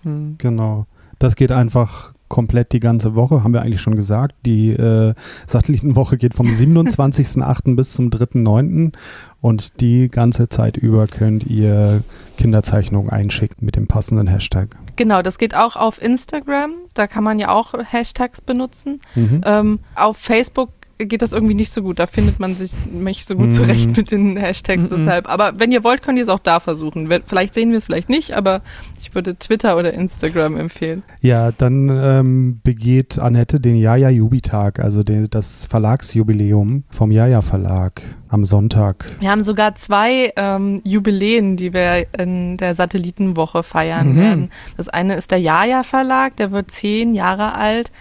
Hm. 0.03 0.35
Genau. 0.37 0.85
Das 1.19 1.35
geht 1.35 1.51
einfach 1.51 2.14
komplett 2.27 2.71
die 2.73 2.79
ganze 2.79 3.15
Woche, 3.15 3.43
haben 3.43 3.53
wir 3.53 3.61
eigentlich 3.61 3.81
schon 3.81 3.95
gesagt. 3.95 4.35
Die 4.45 4.71
äh, 4.71 5.13
Satellitenwoche 5.47 6.17
geht 6.17 6.33
vom 6.33 6.47
27.08. 6.49 7.75
bis 7.75 7.93
zum 7.93 8.09
3.09. 8.09 8.93
Und 9.41 9.79
die 9.79 10.07
ganze 10.07 10.49
Zeit 10.49 10.75
über 10.75 11.05
könnt 11.05 11.45
ihr 11.45 12.01
Kinderzeichnungen 12.37 13.11
einschicken 13.11 13.63
mit 13.63 13.75
dem 13.75 13.85
passenden 13.85 14.25
Hashtag. 14.25 14.75
Genau, 14.95 15.21
das 15.21 15.37
geht 15.37 15.53
auch 15.53 15.75
auf 15.75 16.01
Instagram. 16.01 16.71
Da 16.95 17.05
kann 17.05 17.23
man 17.23 17.37
ja 17.37 17.49
auch 17.49 17.73
Hashtags 17.73 18.41
benutzen. 18.41 19.01
Mhm. 19.13 19.41
Ähm, 19.45 19.79
auf 19.93 20.17
Facebook 20.17 20.74
geht 20.97 21.21
das 21.21 21.33
irgendwie 21.33 21.53
nicht 21.53 21.71
so 21.71 21.81
gut. 21.81 21.99
Da 21.99 22.07
findet 22.07 22.39
man 22.39 22.55
sich 22.55 22.71
nicht 22.91 23.27
so 23.27 23.35
gut 23.35 23.47
mhm. 23.47 23.51
zurecht 23.51 23.97
mit 23.97 24.11
den 24.11 24.37
Hashtags 24.37 24.85
mhm. 24.85 24.89
deshalb. 24.89 25.29
Aber 25.29 25.59
wenn 25.59 25.71
ihr 25.71 25.83
wollt, 25.83 26.01
könnt 26.01 26.17
ihr 26.17 26.23
es 26.23 26.29
auch 26.29 26.39
da 26.39 26.59
versuchen. 26.59 27.09
Vielleicht 27.25 27.53
sehen 27.53 27.71
wir 27.71 27.77
es 27.77 27.85
vielleicht 27.85 28.09
nicht, 28.09 28.35
aber 28.35 28.61
ich 28.99 29.13
würde 29.13 29.37
Twitter 29.37 29.77
oder 29.77 29.93
Instagram 29.93 30.57
empfehlen. 30.57 31.03
Ja, 31.21 31.51
dann 31.51 31.89
ähm, 31.89 32.61
begeht 32.63 33.19
Annette 33.19 33.59
den 33.59 33.75
Jaja 33.75 34.09
Jubitag, 34.09 34.79
also 34.79 35.03
den, 35.03 35.29
das 35.29 35.65
Verlagsjubiläum 35.65 36.83
vom 36.89 37.11
Jaja 37.11 37.41
Verlag 37.41 38.01
am 38.29 38.45
Sonntag. 38.45 39.05
Wir 39.19 39.31
haben 39.31 39.43
sogar 39.43 39.75
zwei 39.75 40.33
ähm, 40.35 40.81
Jubiläen, 40.83 41.57
die 41.57 41.73
wir 41.73 42.07
in 42.17 42.57
der 42.57 42.73
Satellitenwoche 42.75 43.63
feiern 43.63 44.13
mhm. 44.13 44.17
werden. 44.17 44.49
Das 44.77 44.89
eine 44.89 45.15
ist 45.15 45.31
der 45.31 45.39
Jaja 45.39 45.83
Verlag, 45.83 46.35
der 46.37 46.51
wird 46.51 46.71
zehn 46.71 47.13
Jahre 47.13 47.55
alt 47.55 47.91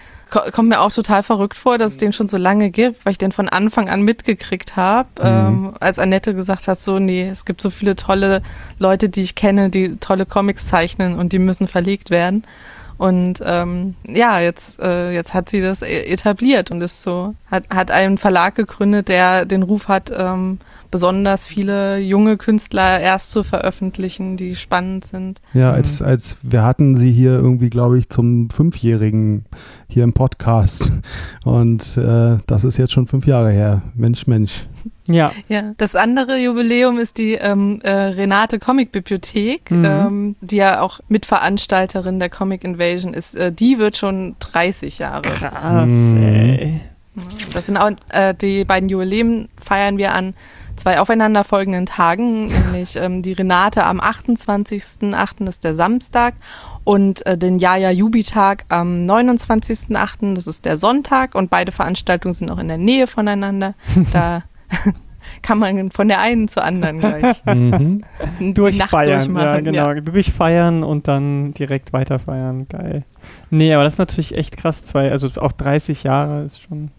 kommt 0.51 0.69
mir 0.69 0.81
auch 0.81 0.91
total 0.91 1.23
verrückt 1.23 1.57
vor, 1.57 1.77
dass 1.77 1.93
es 1.93 1.97
den 1.97 2.13
schon 2.13 2.27
so 2.27 2.37
lange 2.37 2.69
gibt, 2.69 3.05
weil 3.05 3.11
ich 3.11 3.17
den 3.17 3.31
von 3.31 3.49
Anfang 3.49 3.89
an 3.89 4.01
mitgekriegt 4.01 4.75
habe, 4.75 5.09
mhm. 5.21 5.27
ähm, 5.27 5.73
als 5.79 5.99
Annette 5.99 6.33
gesagt 6.33 6.67
hat, 6.67 6.79
so, 6.79 6.99
nee, 6.99 7.27
es 7.27 7.45
gibt 7.45 7.61
so 7.61 7.69
viele 7.69 7.95
tolle 7.95 8.41
Leute, 8.79 9.09
die 9.09 9.21
ich 9.21 9.35
kenne, 9.35 9.69
die 9.69 9.97
tolle 9.97 10.25
Comics 10.25 10.67
zeichnen 10.67 11.17
und 11.17 11.33
die 11.33 11.39
müssen 11.39 11.67
verlegt 11.67 12.09
werden. 12.09 12.43
Und 12.97 13.41
ähm, 13.45 13.95
ja, 14.07 14.39
jetzt, 14.39 14.79
äh, 14.79 15.11
jetzt 15.11 15.33
hat 15.33 15.49
sie 15.49 15.61
das 15.61 15.81
e-, 15.81 16.05
etabliert 16.05 16.71
und 16.71 16.81
ist 16.81 17.01
so, 17.01 17.35
hat, 17.51 17.69
hat 17.69 17.91
einen 17.91 18.17
Verlag 18.17 18.55
gegründet, 18.55 19.09
der 19.09 19.45
den 19.45 19.63
Ruf 19.63 19.87
hat, 19.89 20.11
ähm, 20.15 20.59
besonders 20.91 21.47
viele 21.47 21.99
junge 21.99 22.37
Künstler 22.37 22.99
erst 22.99 23.31
zu 23.31 23.43
veröffentlichen, 23.43 24.37
die 24.37 24.55
spannend 24.55 25.05
sind. 25.05 25.41
Ja, 25.53 25.71
als, 25.71 25.99
mhm. 25.99 26.07
als 26.07 26.37
wir 26.41 26.63
hatten 26.63 26.95
sie 26.95 27.11
hier 27.11 27.31
irgendwie, 27.31 27.69
glaube 27.69 27.97
ich, 27.97 28.09
zum 28.09 28.49
Fünfjährigen 28.49 29.45
hier 29.87 30.03
im 30.03 30.13
Podcast. 30.13 30.91
Und 31.43 31.97
äh, 31.97 32.37
das 32.47 32.63
ist 32.63 32.77
jetzt 32.77 32.93
schon 32.93 33.07
fünf 33.07 33.27
Jahre 33.27 33.51
her. 33.51 33.81
Mensch, 33.95 34.27
Mensch. 34.27 34.67
Ja. 35.07 35.31
ja. 35.47 35.73
Das 35.77 35.95
andere 35.95 36.37
Jubiläum 36.37 36.99
ist 36.99 37.17
die 37.17 37.33
ähm, 37.33 37.79
äh, 37.83 37.91
Renate 37.91 38.59
Comic 38.59 38.91
Bibliothek, 38.91 39.69
mhm. 39.71 39.85
ähm, 39.85 40.35
die 40.41 40.57
ja 40.57 40.81
auch 40.81 40.99
Mitveranstalterin 41.07 42.19
der 42.19 42.29
Comic 42.29 42.63
Invasion 42.63 43.13
ist. 43.13 43.35
Äh, 43.35 43.51
die 43.51 43.77
wird 43.77 43.97
schon 43.97 44.35
30 44.39 44.99
Jahre. 44.99 45.21
Krass, 45.21 45.87
mhm. 45.87 46.23
ey. 46.23 46.81
Das 47.53 47.67
sind 47.67 47.77
auch 47.77 47.91
äh, 48.09 48.33
die 48.33 48.65
beiden 48.65 48.89
Jubiläen 48.89 49.47
feiern 49.61 49.97
wir 49.97 50.13
an 50.13 50.33
zwei 50.75 50.99
aufeinanderfolgenden 50.99 51.85
Tagen, 51.85 52.47
nämlich 52.47 52.95
ähm, 52.95 53.21
die 53.21 53.33
Renate 53.33 53.83
am 53.83 53.99
28.08., 53.99 55.45
das 55.45 55.55
ist 55.55 55.63
der 55.63 55.75
Samstag, 55.75 56.35
und 56.85 57.25
äh, 57.25 57.37
den 57.37 57.59
Jaja 57.59 57.91
Jubi-Tag 57.91 58.65
am 58.69 59.05
29.08., 59.09 60.35
das 60.35 60.47
ist 60.47 60.65
der 60.65 60.77
Sonntag. 60.77 61.35
Und 61.35 61.49
beide 61.49 61.71
Veranstaltungen 61.71 62.33
sind 62.33 62.51
auch 62.51 62.59
in 62.59 62.67
der 62.67 62.77
Nähe 62.77 63.07
voneinander. 63.07 63.73
Da 64.13 64.43
kann 65.41 65.57
man 65.57 65.89
von 65.91 66.07
der 66.07 66.19
einen 66.19 66.47
zur 66.47 66.63
anderen 66.63 66.99
gleich 66.99 67.43
mhm. 67.45 68.03
durchfeiern. 68.39 69.35
Ja, 69.35 69.59
genau. 69.59 69.93
Ja. 69.93 69.99
Durchfeiern 69.99 70.83
und 70.83 71.07
dann 71.07 71.53
direkt 71.53 71.91
weiterfeiern. 71.91 72.67
Geil. 72.69 73.03
Nee, 73.49 73.73
aber 73.73 73.83
das 73.83 73.95
ist 73.95 73.99
natürlich 73.99 74.35
echt 74.35 74.57
krass. 74.57 74.83
Zwei, 74.83 75.11
also 75.11 75.27
auch 75.41 75.51
30 75.51 76.03
Jahre 76.03 76.43
ist 76.43 76.61
schon. 76.61 76.91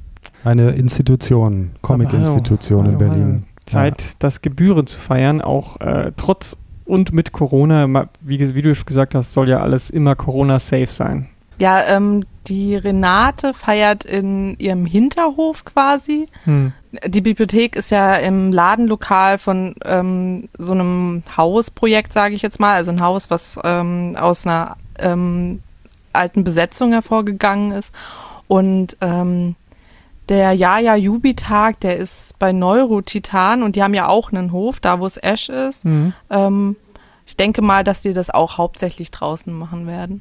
Eine 0.45 0.73
Institution, 0.73 1.71
Comic-Institution 1.83 2.87
in 2.87 2.99
Berlin. 2.99 3.43
Hallo. 3.43 3.56
Zeit, 3.67 4.03
ja. 4.03 4.09
das 4.19 4.43
Gebühren 4.43 4.87
zu 4.87 4.99
feiern, 4.99 5.41
auch 5.41 5.81
äh, 5.81 6.13
trotz 6.17 6.57
und 6.85 7.13
mit 7.13 7.33
Corona, 7.33 8.09
wie, 8.21 8.55
wie, 8.55 8.63
du 8.63 8.73
gesagt 8.73 9.15
hast, 9.15 9.33
soll 9.33 9.49
ja 9.49 9.61
alles 9.61 9.91
immer 9.91 10.15
Corona-safe 10.15 10.87
sein. 10.87 11.29
Ja, 11.59 11.83
ähm, 11.85 12.25
die 12.47 12.77
Renate 12.77 13.55
feiert 13.55 14.05
in 14.05 14.57
ihrem 14.59 14.87
Hinterhof 14.87 15.65
quasi. 15.65 16.27
Hm. 16.45 16.73
Die 17.07 17.21
Bibliothek 17.21 17.77
ist 17.77 17.91
ja 17.91 18.15
im 18.15 18.53
Ladenlokal 18.53 19.39
von 19.39 19.75
ähm, 19.85 20.49
so 20.59 20.73
einem 20.73 21.23
Hausprojekt, 21.37 22.13
sage 22.13 22.35
ich 22.35 22.43
jetzt 22.43 22.61
mal. 22.61 22.75
Also 22.75 22.93
ein 22.93 23.01
Haus, 23.01 23.31
was 23.31 23.59
ähm, 23.65 24.17
aus 24.19 24.47
einer 24.47 24.77
ähm, 24.99 25.61
alten 26.13 26.45
Besetzung 26.45 26.93
hervorgegangen 26.93 27.73
ist. 27.73 27.93
Und 28.49 28.97
ähm, 29.01 29.57
der 30.29 30.53
Jaja 30.53 30.97
Jubi-Tag, 30.97 31.81
der 31.81 31.97
ist 31.97 32.39
bei 32.39 32.53
Neurotitan 32.53 33.63
und 33.63 33.77
die 33.77 33.83
haben 33.83 33.95
ja 33.95 34.09
auch 34.09 34.33
einen 34.33 34.53
Hof, 34.53 34.81
da 34.81 35.01
wo 35.01 35.07
es 35.07 35.17
Ash 35.17 35.49
ist. 35.49 35.85
Mhm. 35.85 36.13
Ähm, 36.31 36.77
ich 37.27 37.37
denke 37.37 37.63
mal, 37.63 37.85
dass 37.85 38.03
die 38.03 38.13
das 38.13 38.31
auch 38.31 38.59
hauptsächlich 38.59 39.11
draußen 39.11 39.53
machen 39.53 39.87
werden. 39.87 40.21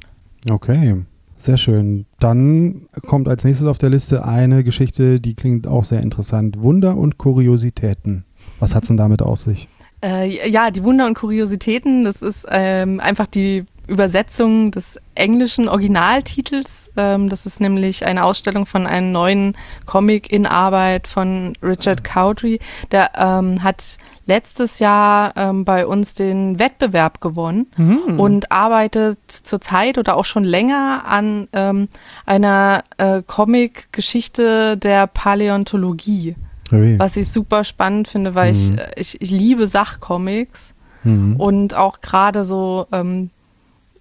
Okay, 0.50 0.96
sehr 1.36 1.56
schön. 1.56 2.06
Dann 2.18 2.88
kommt 3.06 3.28
als 3.28 3.44
nächstes 3.44 3.66
auf 3.66 3.78
der 3.78 3.90
Liste 3.90 4.24
eine 4.24 4.64
Geschichte, 4.64 5.20
die 5.20 5.34
klingt 5.34 5.66
auch 5.66 5.84
sehr 5.84 6.00
interessant. 6.00 6.60
Wunder 6.60 6.96
und 6.96 7.18
Kuriositäten. 7.18 8.24
Was 8.58 8.74
hat 8.74 8.84
es 8.84 8.88
denn 8.88 8.96
damit 8.96 9.22
auf 9.22 9.40
sich? 9.40 9.68
Äh, 10.02 10.48
ja, 10.50 10.70
die 10.70 10.84
Wunder 10.84 11.06
und 11.06 11.14
Kuriositäten, 11.14 12.04
das 12.04 12.22
ist 12.22 12.46
ähm, 12.50 13.00
einfach 13.00 13.26
die 13.26 13.64
Übersetzung 13.86 14.70
des 14.70 14.98
englischen 15.14 15.68
Originaltitels. 15.68 16.92
Ähm, 16.96 17.28
das 17.28 17.46
ist 17.46 17.60
nämlich 17.60 18.04
eine 18.04 18.24
Ausstellung 18.24 18.66
von 18.66 18.86
einem 18.86 19.12
neuen 19.12 19.56
Comic 19.84 20.32
in 20.32 20.46
Arbeit 20.46 21.06
von 21.06 21.56
Richard 21.62 22.02
Cowdery. 22.04 22.58
Der 22.90 23.12
ähm, 23.16 23.62
hat 23.62 23.98
letztes 24.26 24.80
Jahr 24.80 25.32
ähm, 25.36 25.64
bei 25.64 25.86
uns 25.86 26.14
den 26.14 26.58
Wettbewerb 26.58 27.20
gewonnen 27.20 27.68
mhm. 27.76 28.18
und 28.18 28.50
arbeitet 28.50 29.18
zurzeit 29.28 29.98
oder 29.98 30.16
auch 30.16 30.24
schon 30.24 30.44
länger 30.44 31.04
an 31.06 31.48
ähm, 31.52 31.88
einer 32.26 32.82
äh, 32.98 33.22
Comic-Geschichte 33.26 34.76
der 34.76 35.06
Paläontologie. 35.06 36.34
Ui. 36.72 36.98
Was 36.98 37.16
ich 37.16 37.30
super 37.30 37.62
spannend 37.62 38.08
finde, 38.08 38.34
weil 38.34 38.52
mhm. 38.52 38.58
ich, 38.58 38.78
äh, 38.78 38.90
ich, 38.96 39.20
ich 39.20 39.30
liebe 39.30 39.68
Sachcomics. 39.68 40.74
Mhm. 41.04 41.36
Und 41.36 41.74
auch 41.74 42.00
gerade 42.00 42.44
so 42.44 42.86
ähm, 42.90 43.30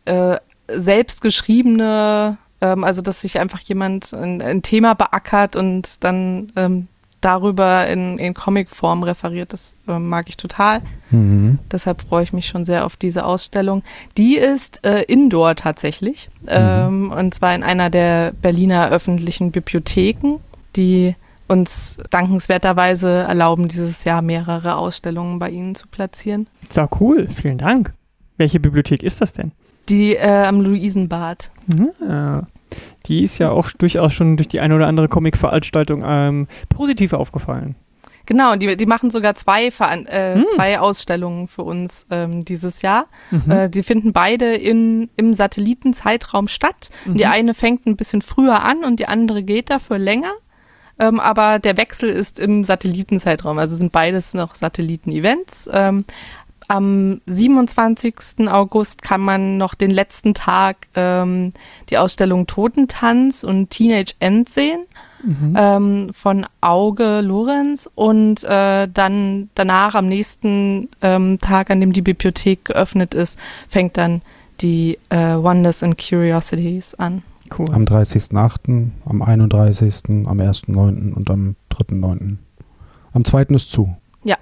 äh, 0.06 0.38
selbstgeschriebene, 0.68 2.38
ähm, 2.62 2.84
also 2.84 3.02
dass 3.02 3.22
sich 3.22 3.40
einfach 3.40 3.60
jemand 3.60 4.14
ein, 4.14 4.42
ein, 4.42 4.62
Thema 4.62 4.94
beackert 4.96 5.56
und 5.56 6.04
dann 6.04 6.48
ähm, 6.56 6.88
darüber 7.22 7.88
in, 7.88 8.20
in 8.20 8.34
Comicform 8.34 9.04
referiert, 9.04 9.54
das 9.54 9.74
äh, 9.88 9.98
mag 9.98 10.30
ich 10.30 10.38
total. 10.38 10.82
Mhm. 11.10 11.60
Deshalb 11.72 12.02
freue 12.02 12.24
ich 12.24 12.34
mich 12.34 12.48
schon 12.48 12.66
sehr 12.66 12.86
auf 12.86 12.98
diese 12.98 13.26
Ausstellung. 13.26 13.84
Die 14.18 14.38
ist 14.38 14.86
äh, 14.86 15.02
indoor 15.04 15.56
tatsächlich, 15.56 16.30
mhm. 16.44 16.48
ähm, 16.50 17.12
und 17.12 17.34
zwar 17.34 17.56
in 17.56 17.64
einer 17.64 17.90
der 17.90 18.32
Berliner 18.42 18.90
öffentlichen 18.90 19.52
Bibliotheken, 19.52 20.40
die 20.76 21.16
uns 21.48 21.98
dankenswerterweise 22.10 23.10
erlauben, 23.10 23.68
dieses 23.68 24.04
Jahr 24.04 24.22
mehrere 24.22 24.78
Ausstellungen 24.78 25.40
bei 25.40 25.50
Ihnen 25.50 25.76
zu 25.76 25.88
platzieren. 25.88 26.48
So 26.70 26.88
cool, 27.00 27.28
vielen 27.28 27.58
Dank. 27.58 27.94
Welche 28.38 28.60
Bibliothek 28.60 29.04
ist 29.04 29.22
das 29.22 29.34
denn? 29.34 29.52
Die 29.90 30.16
äh, 30.16 30.46
am 30.46 30.62
Luisenbad. 30.62 31.52
Ja. 32.08 32.48
Die 33.06 33.24
ist 33.24 33.38
ja 33.38 33.52
auch 33.52 33.70
durchaus 33.72 34.14
schon 34.14 34.38
durch 34.38 34.48
die 34.48 34.60
eine 34.60 34.76
oder 34.76 34.88
andere 34.88 35.08
Comic-Veranstaltung 35.08 36.04
ähm, 36.06 36.48
positiv 36.70 37.14
aufgefallen. 37.14 37.76
Genau, 38.26 38.56
die, 38.56 38.76
die 38.76 38.86
machen 38.86 39.12
sogar 39.12 39.36
zwei, 39.36 39.68
äh, 39.68 40.36
hm. 40.36 40.46
zwei 40.56 40.80
Ausstellungen 40.80 41.48
für 41.48 41.62
uns 41.64 42.06
ähm, 42.10 42.44
dieses 42.44 42.82
Jahr. 42.82 43.06
Mhm. 43.30 43.52
Äh, 43.52 43.70
die 43.70 43.84
finden 43.84 44.14
beide 44.14 44.56
in, 44.56 45.10
im 45.16 45.34
Satellitenzeitraum 45.34 46.48
statt. 46.48 46.90
Mhm. 47.06 47.18
Die 47.18 47.26
eine 47.28 47.54
fängt 47.54 47.86
ein 47.86 47.96
bisschen 47.96 48.22
früher 48.22 48.64
an 48.64 48.84
und 48.84 49.00
die 49.00 49.08
andere 49.08 49.44
geht 49.44 49.70
dafür 49.70 50.00
länger. 50.00 50.32
Ähm, 50.98 51.20
aber 51.20 51.60
der 51.60 51.78
Wechsel 51.78 52.10
ist 52.10 52.40
im 52.40 52.64
Satellitenzeitraum. 52.64 53.60
Also 53.60 53.76
sind 53.76 53.92
beides 53.92 54.34
noch 54.34 54.56
Satelliten-Events. 54.56 55.70
Ähm, 55.72 56.06
am 56.68 57.22
27. 57.26 58.48
August 58.48 59.02
kann 59.02 59.22
man 59.22 59.58
noch 59.58 59.76
den 59.76 59.92
letzten 59.92 60.34
Tag 60.34 60.88
ähm, 60.96 61.52
die 61.90 61.98
Ausstellung 61.98 62.48
Totentanz 62.48 63.44
und 63.44 63.70
Teenage 63.70 64.14
End 64.20 64.50
sehen 64.50 64.86
mhm. 65.24 65.56
ähm, 65.58 66.10
von 66.14 66.46
Auge 66.62 67.22
Lorenz 67.22 67.90
und 67.96 68.44
äh, 68.44 68.88
dann 68.88 69.50
danach 69.56 69.96
am 69.96 70.08
nächsten 70.08 70.90
ähm, 71.02 71.40
Tag, 71.40 71.70
an 71.70 71.80
dem 71.80 71.94
die 71.94 72.02
Bibliothek 72.02 72.66
geöffnet 72.66 73.14
ist, 73.14 73.38
fängt 73.68 73.98
dann 73.98 74.22
die 74.62 74.98
äh, 75.10 75.36
Wonders 75.36 75.84
and 75.84 75.98
Curiosities 75.98 76.96
an. 76.96 77.24
Cool. 77.58 77.68
Am 77.72 77.84
30.8., 77.84 78.90
am 79.06 79.22
31., 79.22 80.26
am 80.26 80.40
1.9. 80.40 81.14
und 81.14 81.30
am 81.30 81.56
3.9. 81.72 82.38
Am 83.14 83.24
2. 83.24 83.44
ist 83.44 83.70
zu. 83.70 83.96
Ja. 84.24 84.38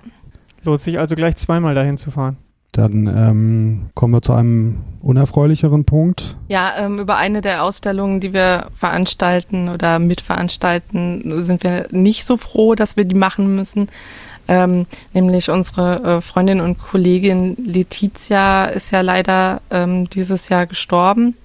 Lohnt 0.63 0.81
sich 0.81 0.99
also 0.99 1.15
gleich 1.15 1.35
zweimal 1.35 1.75
dahin 1.75 1.97
zu 1.97 2.11
fahren. 2.11 2.37
Dann 2.71 3.05
ähm, 3.05 3.89
kommen 3.93 4.13
wir 4.13 4.21
zu 4.23 4.33
einem 4.33 4.77
unerfreulicheren 5.01 5.85
Punkt. 5.85 6.37
Ja, 6.47 6.71
ähm, 6.79 6.97
über 6.97 7.17
eine 7.17 7.41
der 7.41 7.63
Ausstellungen, 7.63 8.19
die 8.19 8.33
wir 8.33 8.67
veranstalten 8.73 9.69
oder 9.69 9.99
mitveranstalten, 9.99 11.43
sind 11.43 11.63
wir 11.63 11.87
nicht 11.91 12.25
so 12.25 12.37
froh, 12.37 12.73
dass 12.73 12.97
wir 12.97 13.05
die 13.05 13.15
machen 13.15 13.55
müssen. 13.55 13.89
Ähm, 14.47 14.87
nämlich 15.13 15.51
unsere 15.51 16.17
äh, 16.17 16.21
Freundin 16.21 16.61
und 16.61 16.79
Kollegin 16.79 17.55
Letizia 17.63 18.65
ist 18.65 18.91
ja 18.91 19.01
leider 19.01 19.61
ähm, 19.69 20.09
dieses 20.09 20.49
Jahr 20.49 20.65
gestorben. 20.65 21.35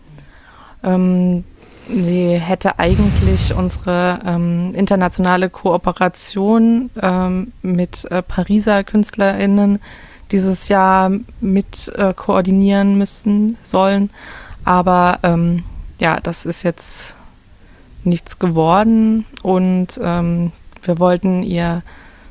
Sie 1.88 2.38
hätte 2.38 2.78
eigentlich 2.78 3.54
unsere 3.54 4.18
ähm, 4.24 4.74
internationale 4.74 5.48
Kooperation 5.48 6.90
ähm, 7.00 7.52
mit 7.62 8.04
äh, 8.10 8.22
Pariser 8.22 8.84
KünstlerInnen 8.84 9.78
dieses 10.30 10.68
Jahr 10.68 11.10
mit 11.40 11.90
äh, 11.96 12.12
koordinieren 12.12 12.98
müssen 12.98 13.56
sollen. 13.62 14.10
Aber 14.64 15.18
ähm, 15.22 15.64
ja, 15.98 16.20
das 16.20 16.44
ist 16.44 16.62
jetzt 16.62 17.14
nichts 18.04 18.38
geworden 18.38 19.24
und 19.42 19.98
ähm, 20.02 20.52
wir 20.82 20.98
wollten 20.98 21.42
ihr 21.42 21.82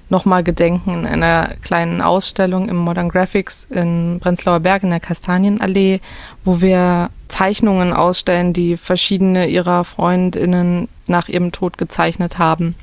nochmal 0.10 0.44
gedenken 0.44 1.00
in 1.00 1.06
einer 1.06 1.56
kleinen 1.64 2.02
Ausstellung 2.02 2.70
im 2.70 2.78
Modern 2.78 3.10
Graphics 3.10 3.68
in 3.70 4.20
Prenzlauer 4.22 4.60
Berg 4.60 4.84
in 4.84 4.92
der 4.92 5.00
Kastanienallee, 5.00 6.00
wo 6.46 6.62
wir 6.62 7.10
Zeichnungen 7.28 7.94
ausstellen, 7.94 8.54
die 8.54 8.78
verschiedene 8.78 9.48
ihrer 9.48 9.84
Freundinnen 9.84 10.88
nach 11.08 11.30
ihrem 11.30 11.52
Tod 11.52 11.78
gezeichnet 11.78 12.38
haben. 12.38 12.76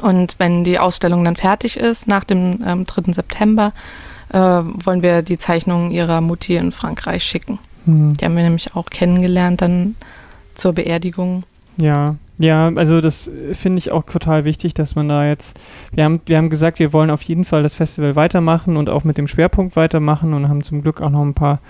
Und 0.00 0.36
wenn 0.38 0.64
die 0.64 0.78
Ausstellung 0.78 1.24
dann 1.24 1.36
fertig 1.36 1.76
ist, 1.76 2.08
nach 2.08 2.24
dem 2.24 2.62
ähm, 2.66 2.84
3. 2.84 3.12
September, 3.12 3.72
äh, 4.30 4.38
wollen 4.38 5.02
wir 5.02 5.22
die 5.22 5.38
Zeichnungen 5.38 5.90
ihrer 5.90 6.20
Mutti 6.20 6.56
in 6.56 6.72
Frankreich 6.72 7.24
schicken. 7.24 7.58
Mhm. 7.86 8.16
Die 8.16 8.24
haben 8.24 8.36
wir 8.36 8.42
nämlich 8.42 8.74
auch 8.74 8.86
kennengelernt 8.86 9.62
dann 9.62 9.96
zur 10.54 10.72
Beerdigung. 10.72 11.44
Ja, 11.76 12.16
ja, 12.38 12.72
also 12.74 13.00
das 13.00 13.30
finde 13.52 13.78
ich 13.78 13.92
auch 13.92 14.04
total 14.04 14.44
wichtig, 14.44 14.74
dass 14.74 14.96
man 14.96 15.08
da 15.08 15.26
jetzt, 15.26 15.58
wir 15.92 16.04
haben, 16.04 16.20
wir 16.26 16.36
haben 16.36 16.50
gesagt, 16.50 16.80
wir 16.80 16.92
wollen 16.92 17.10
auf 17.10 17.22
jeden 17.22 17.44
Fall 17.44 17.62
das 17.62 17.74
Festival 17.76 18.16
weitermachen 18.16 18.76
und 18.76 18.88
auch 18.88 19.04
mit 19.04 19.18
dem 19.18 19.28
Schwerpunkt 19.28 19.76
weitermachen 19.76 20.34
und 20.34 20.48
haben 20.48 20.64
zum 20.64 20.82
Glück 20.82 21.00
auch 21.00 21.10
noch 21.10 21.22
ein 21.22 21.34
paar 21.34 21.60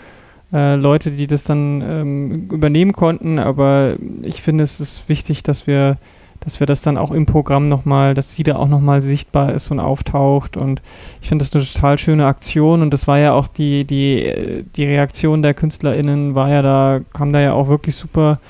äh, 0.54 0.76
Leute, 0.76 1.10
die 1.10 1.26
das 1.26 1.44
dann 1.44 1.82
ähm, 1.82 2.48
übernehmen 2.50 2.92
konnten, 2.92 3.38
aber 3.38 3.96
ich 4.22 4.40
finde 4.40 4.64
es 4.64 4.80
ist 4.80 5.08
wichtig, 5.08 5.42
dass 5.42 5.66
wir 5.66 5.98
dass 6.44 6.60
wir 6.60 6.66
das 6.66 6.82
dann 6.82 6.98
auch 6.98 7.10
im 7.10 7.26
Programm 7.26 7.68
nochmal, 7.68 8.14
dass 8.14 8.36
sie 8.36 8.42
da 8.42 8.56
auch 8.56 8.68
nochmal 8.68 9.00
sichtbar 9.00 9.52
ist 9.54 9.70
und 9.70 9.80
auftaucht. 9.80 10.56
Und 10.56 10.82
ich 11.22 11.28
finde 11.28 11.44
das 11.44 11.54
eine 11.54 11.64
total 11.64 11.98
schöne 11.98 12.26
Aktion. 12.26 12.82
Und 12.82 12.92
das 12.92 13.06
war 13.06 13.18
ja 13.18 13.32
auch 13.32 13.48
die, 13.48 13.84
die, 13.84 14.64
die 14.76 14.84
Reaktion 14.84 15.40
der 15.42 15.54
KünstlerInnen, 15.54 16.34
war 16.34 16.50
ja 16.50 16.60
da, 16.60 17.00
kam 17.14 17.32
da 17.32 17.40
ja 17.40 17.54
auch 17.54 17.68
wirklich 17.68 17.96
super 17.96 18.40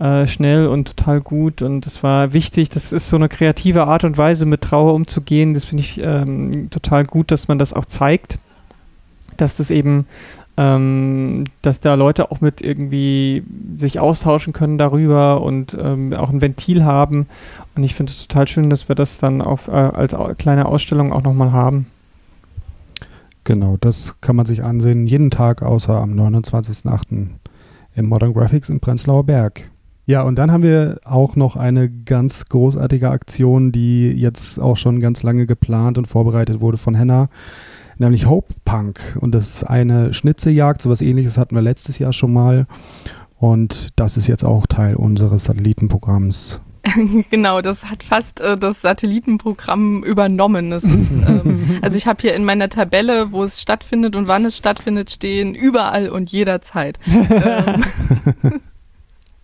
äh, 0.00 0.26
schnell 0.26 0.66
und 0.66 0.96
total 0.96 1.22
gut. 1.22 1.62
Und 1.62 1.86
es 1.86 2.02
war 2.02 2.34
wichtig, 2.34 2.68
das 2.68 2.92
ist 2.92 3.08
so 3.08 3.16
eine 3.16 3.30
kreative 3.30 3.86
Art 3.86 4.04
und 4.04 4.18
Weise, 4.18 4.44
mit 4.44 4.60
Trauer 4.60 4.92
umzugehen. 4.92 5.54
Das 5.54 5.64
finde 5.64 5.82
ich 5.82 5.98
ähm, 6.02 6.68
total 6.68 7.06
gut, 7.06 7.30
dass 7.30 7.48
man 7.48 7.58
das 7.58 7.72
auch 7.72 7.86
zeigt. 7.86 8.38
Dass 9.38 9.56
das 9.56 9.70
eben 9.70 10.06
ähm, 10.56 11.44
dass 11.62 11.80
da 11.80 11.94
Leute 11.94 12.30
auch 12.30 12.40
mit 12.40 12.60
irgendwie 12.60 13.44
sich 13.76 14.00
austauschen 14.00 14.52
können 14.52 14.78
darüber 14.78 15.42
und 15.42 15.76
ähm, 15.80 16.12
auch 16.12 16.30
ein 16.30 16.42
Ventil 16.42 16.84
haben. 16.84 17.26
Und 17.74 17.84
ich 17.84 17.94
finde 17.94 18.12
es 18.12 18.26
total 18.26 18.48
schön, 18.48 18.70
dass 18.70 18.88
wir 18.88 18.94
das 18.94 19.18
dann 19.18 19.42
auf, 19.42 19.68
äh, 19.68 19.70
als 19.70 20.14
kleine 20.38 20.66
Ausstellung 20.66 21.12
auch 21.12 21.22
nochmal 21.22 21.52
haben. 21.52 21.86
Genau, 23.44 23.78
das 23.80 24.20
kann 24.20 24.36
man 24.36 24.46
sich 24.46 24.62
ansehen, 24.62 25.06
jeden 25.06 25.30
Tag 25.30 25.62
außer 25.62 25.98
am 25.98 26.12
29.08. 26.12 27.28
im 27.94 28.06
Modern 28.06 28.34
Graphics 28.34 28.68
im 28.68 28.80
Prenzlauer 28.80 29.24
Berg. 29.24 29.70
Ja, 30.06 30.22
und 30.22 30.36
dann 30.36 30.50
haben 30.50 30.62
wir 30.62 30.98
auch 31.04 31.36
noch 31.36 31.56
eine 31.56 31.88
ganz 31.88 32.46
großartige 32.46 33.10
Aktion, 33.10 33.70
die 33.70 34.10
jetzt 34.10 34.58
auch 34.58 34.76
schon 34.76 34.98
ganz 34.98 35.22
lange 35.22 35.46
geplant 35.46 35.98
und 35.98 36.06
vorbereitet 36.06 36.60
wurde 36.60 36.78
von 36.78 36.94
Henna 36.94 37.28
nämlich 38.00 38.26
Hope 38.26 38.54
Punk. 38.64 39.18
Und 39.20 39.34
das 39.34 39.54
ist 39.54 39.64
eine 39.64 40.12
Schnitzejagd, 40.12 40.82
sowas 40.82 41.00
ähnliches 41.00 41.38
hatten 41.38 41.54
wir 41.54 41.62
letztes 41.62 41.98
Jahr 41.98 42.12
schon 42.12 42.32
mal. 42.32 42.66
Und 43.38 43.88
das 43.96 44.16
ist 44.16 44.26
jetzt 44.26 44.44
auch 44.44 44.66
Teil 44.66 44.96
unseres 44.96 45.44
Satellitenprogramms. 45.44 46.60
genau, 47.30 47.60
das 47.60 47.90
hat 47.90 48.02
fast 48.02 48.40
äh, 48.40 48.56
das 48.56 48.82
Satellitenprogramm 48.82 50.02
übernommen. 50.02 50.72
Ist, 50.72 50.84
ähm, 50.84 51.78
also 51.82 51.96
ich 51.96 52.06
habe 52.06 52.20
hier 52.20 52.34
in 52.34 52.44
meiner 52.44 52.68
Tabelle, 52.68 53.32
wo 53.32 53.44
es 53.44 53.60
stattfindet 53.60 54.16
und 54.16 54.28
wann 54.28 54.44
es 54.44 54.56
stattfindet, 54.56 55.10
stehen 55.10 55.54
überall 55.54 56.08
und 56.08 56.32
jederzeit. 56.32 56.98
ähm, 57.06 58.60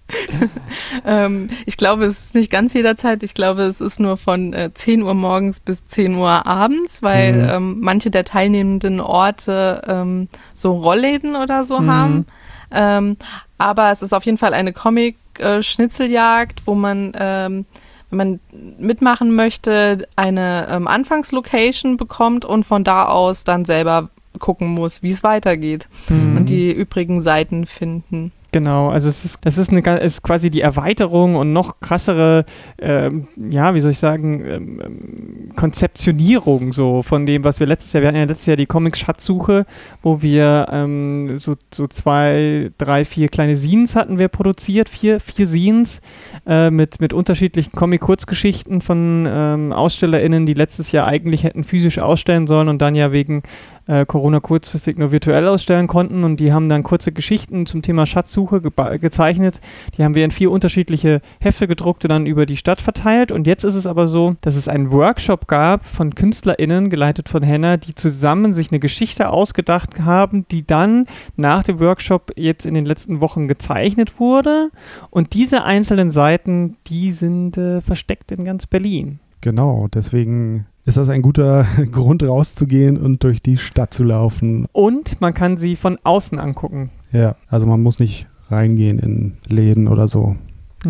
ähm, 1.05 1.49
ich 1.67 1.77
glaube, 1.77 2.05
es 2.05 2.27
ist 2.27 2.35
nicht 2.35 2.51
ganz 2.51 2.75
jederzeit. 2.75 3.23
Ich 3.23 3.35
glaube, 3.35 3.63
es 3.63 3.81
ist 3.81 3.99
nur 3.99 4.17
von 4.17 4.53
äh, 4.53 4.71
10 4.73 5.03
Uhr 5.03 5.15
morgens 5.15 5.61
bis 5.61 5.85
10 5.87 6.15
Uhr 6.15 6.47
abends, 6.47 7.03
weil 7.03 7.33
mhm. 7.35 7.49
ähm, 7.51 7.81
manche 7.81 8.11
der 8.11 8.25
teilnehmenden 8.25 9.01
Orte 9.01 9.83
ähm, 9.87 10.29
so 10.55 10.73
Rollläden 10.73 11.37
oder 11.37 11.65
so 11.65 11.81
mhm. 11.81 11.91
haben. 11.91 12.27
Ähm, 12.71 13.17
aber 13.59 13.91
es 13.91 14.03
ist 14.03 14.13
auf 14.13 14.25
jeden 14.25 14.39
Fall 14.39 14.55
eine 14.55 14.73
Comic-Schnitzeljagd, 14.73 16.63
wo 16.67 16.75
man, 16.75 17.13
ähm, 17.19 17.65
wenn 18.11 18.17
man 18.17 18.41
mitmachen 18.79 19.35
möchte, 19.35 20.07
eine 20.15 20.69
ähm, 20.71 20.87
Anfangslocation 20.87 21.97
bekommt 21.97 22.45
und 22.45 22.65
von 22.65 22.85
da 22.85 23.07
aus 23.07 23.45
dann 23.45 23.65
selber 23.65 24.11
gucken 24.39 24.69
muss, 24.69 25.03
wie 25.03 25.11
es 25.11 25.23
weitergeht 25.23 25.89
mhm. 26.09 26.37
und 26.37 26.49
die 26.49 26.71
übrigen 26.71 27.21
Seiten 27.21 27.67
finden. 27.67 28.33
Genau, 28.53 28.89
also 28.89 29.09
es 29.09 29.25
ist, 29.25 29.39
es 29.45 29.59
ist, 29.59 29.71
eine, 29.71 29.83
es 30.01 30.15
ist 30.15 30.23
quasi 30.23 30.51
die 30.51 30.61
Erweiterung 30.61 31.35
und 31.35 31.53
noch 31.53 31.81
krassere, 31.81 32.45
ähm, 32.79 33.27
ja, 33.37 33.75
wie 33.75 33.81
soll 33.81 33.91
ich 33.91 33.99
sagen, 33.99 34.45
ähm, 34.47 34.81
ähm, 34.85 35.57
Konzeptionierung 35.57 36.73
so 36.73 37.03
von 37.03 37.27
dem, 37.27 37.45
was 37.45 37.61
wir 37.61 37.67
letztes 37.67 37.93
Jahr, 37.93 38.03
wir 38.03 38.09
hatten 38.09 38.19
ja 38.19 38.25
letztes 38.25 38.47
Jahr 38.47 38.57
die 38.57 38.67
Comics-Schatzsuche, 38.67 39.67
wo 40.03 40.23
wir 40.23 40.69
ähm, 40.71 41.39
so, 41.41 41.57
so 41.75 41.87
zwei, 41.89 42.71
drei, 42.79 43.05
vier 43.05 43.29
kleine 43.29 43.57
Scenes 43.57 43.97
hatten 43.97 44.19
wir 44.19 44.29
produziert, 44.29 44.89
vier, 44.89 45.21
vier 45.21 45.47
Scenes 45.47 46.01
äh, 46.47 46.71
mit, 46.71 47.01
mit 47.01 47.13
unterschiedlichen 47.13 47.73
Comic-Kurzgeschichten 47.73 48.81
von 48.81 49.27
ähm, 49.29 49.73
AusstellerInnen, 49.73 50.47
die 50.47 50.55
letztes 50.55 50.93
Jahr 50.93 51.07
eigentlich 51.09 51.45
hätten 51.45 51.65
physisch 51.65 51.99
ausstellen 51.99 52.47
sollen 52.47 52.69
und 52.69 52.81
dann 52.81 52.95
ja 52.95 53.13
wegen 53.13 53.43
äh, 53.87 54.05
Corona 54.07 54.41
kurzfristig 54.41 54.99
nur 54.99 55.13
virtuell 55.13 55.47
ausstellen 55.49 55.87
konnten 55.87 56.25
und 56.25 56.41
die 56.41 56.53
haben 56.53 56.69
dann 56.69 56.83
kurze 56.83 57.13
Geschichten 57.13 57.67
zum 57.67 57.83
Thema 57.83 58.07
Schatzsuche 58.07 58.61
ge 58.61 58.99
gezeichnet. 58.99 59.61
Die 59.97 60.05
haben 60.05 60.15
wir 60.15 60.25
in 60.25 60.31
vier 60.31 60.51
unterschiedliche 60.51 61.21
Hefte 61.41 61.67
gedruckt 61.67 62.05
und 62.05 62.11
dann 62.11 62.27
über 62.27 62.47
die 62.47 62.57
Stadt 62.57 62.81
verteilt. 62.81 63.33
Und 63.33 63.47
jetzt 63.47 63.65
ist 63.65 63.75
es 63.75 63.87
aber 63.87 64.07
so, 64.07 64.37
dass 64.41 64.57
es 64.57 64.69
einen 64.69 64.91
Workshop 64.93 65.47
gab 65.47 65.85
von 65.85 66.15
KünstlerInnen, 66.15 66.91
geleitet 66.91 67.29
von 67.29 67.43
Henna, 67.43 67.77
die 67.77 67.95
zusammen 67.95 68.53
sich 68.53 68.71
eine 68.71 68.81
Geschichte 68.81 69.31
ausgedacht 69.31 70.01
haben, 70.01 70.47
die 70.51 70.67
dann 70.67 71.07
nach 71.37 71.63
dem 71.63 71.81
Workshop 71.81 72.33
jetzt 72.37 72.67
in 72.67 72.75
den 72.75 72.87
letzten 72.87 73.21
Wochen 73.21 73.49
gezeichnet 73.49 74.19
wurde. 74.19 74.71
Und 75.11 75.35
diese 75.35 75.63
einzelnen 75.65 76.11
Seiten, 76.11 76.77
die 76.87 77.13
sind 77.13 77.57
äh, 77.57 77.81
versteckt 77.81 78.33
in 78.33 78.45
ganz 78.45 78.67
Berlin. 78.67 79.21
Genau, 79.47 79.87
deswegen 79.95 80.67
ist 80.87 80.97
das 80.97 81.09
ein 81.09 81.23
guter 81.23 81.65
Grund 81.93 82.25
rauszugehen 82.25 82.99
und 82.99 83.23
durch 83.23 83.41
die 83.41 83.59
Stadt 83.59 83.95
zu 83.95 84.03
laufen. 84.03 84.67
Und 84.73 85.21
man 85.21 85.35
kann 85.35 85.57
sie 85.57 85.77
von 85.77 86.01
außen 86.03 86.41
angucken. 86.41 86.91
Ja, 87.13 87.37
also 87.47 87.69
man 87.69 87.81
muss 87.81 88.01
nicht 88.01 88.27
reingehen 88.51 88.99
in 88.99 89.37
Läden 89.47 89.87
oder 89.87 90.09
so. 90.09 90.35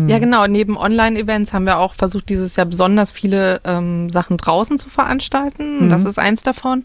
Ja, 0.05 0.17
mhm. 0.17 0.21
genau. 0.21 0.47
Neben 0.47 0.77
Online-Events 0.77 1.53
haben 1.53 1.65
wir 1.65 1.79
auch 1.79 1.95
versucht, 1.95 2.29
dieses 2.29 2.55
Jahr 2.55 2.67
besonders 2.67 3.09
viele 3.11 3.61
ähm, 3.63 4.09
Sachen 4.09 4.37
draußen 4.37 4.77
zu 4.77 4.89
veranstalten. 4.89 5.85
Mhm. 5.85 5.89
Das 5.89 6.05
ist 6.05 6.19
eins 6.19 6.43
davon. 6.43 6.83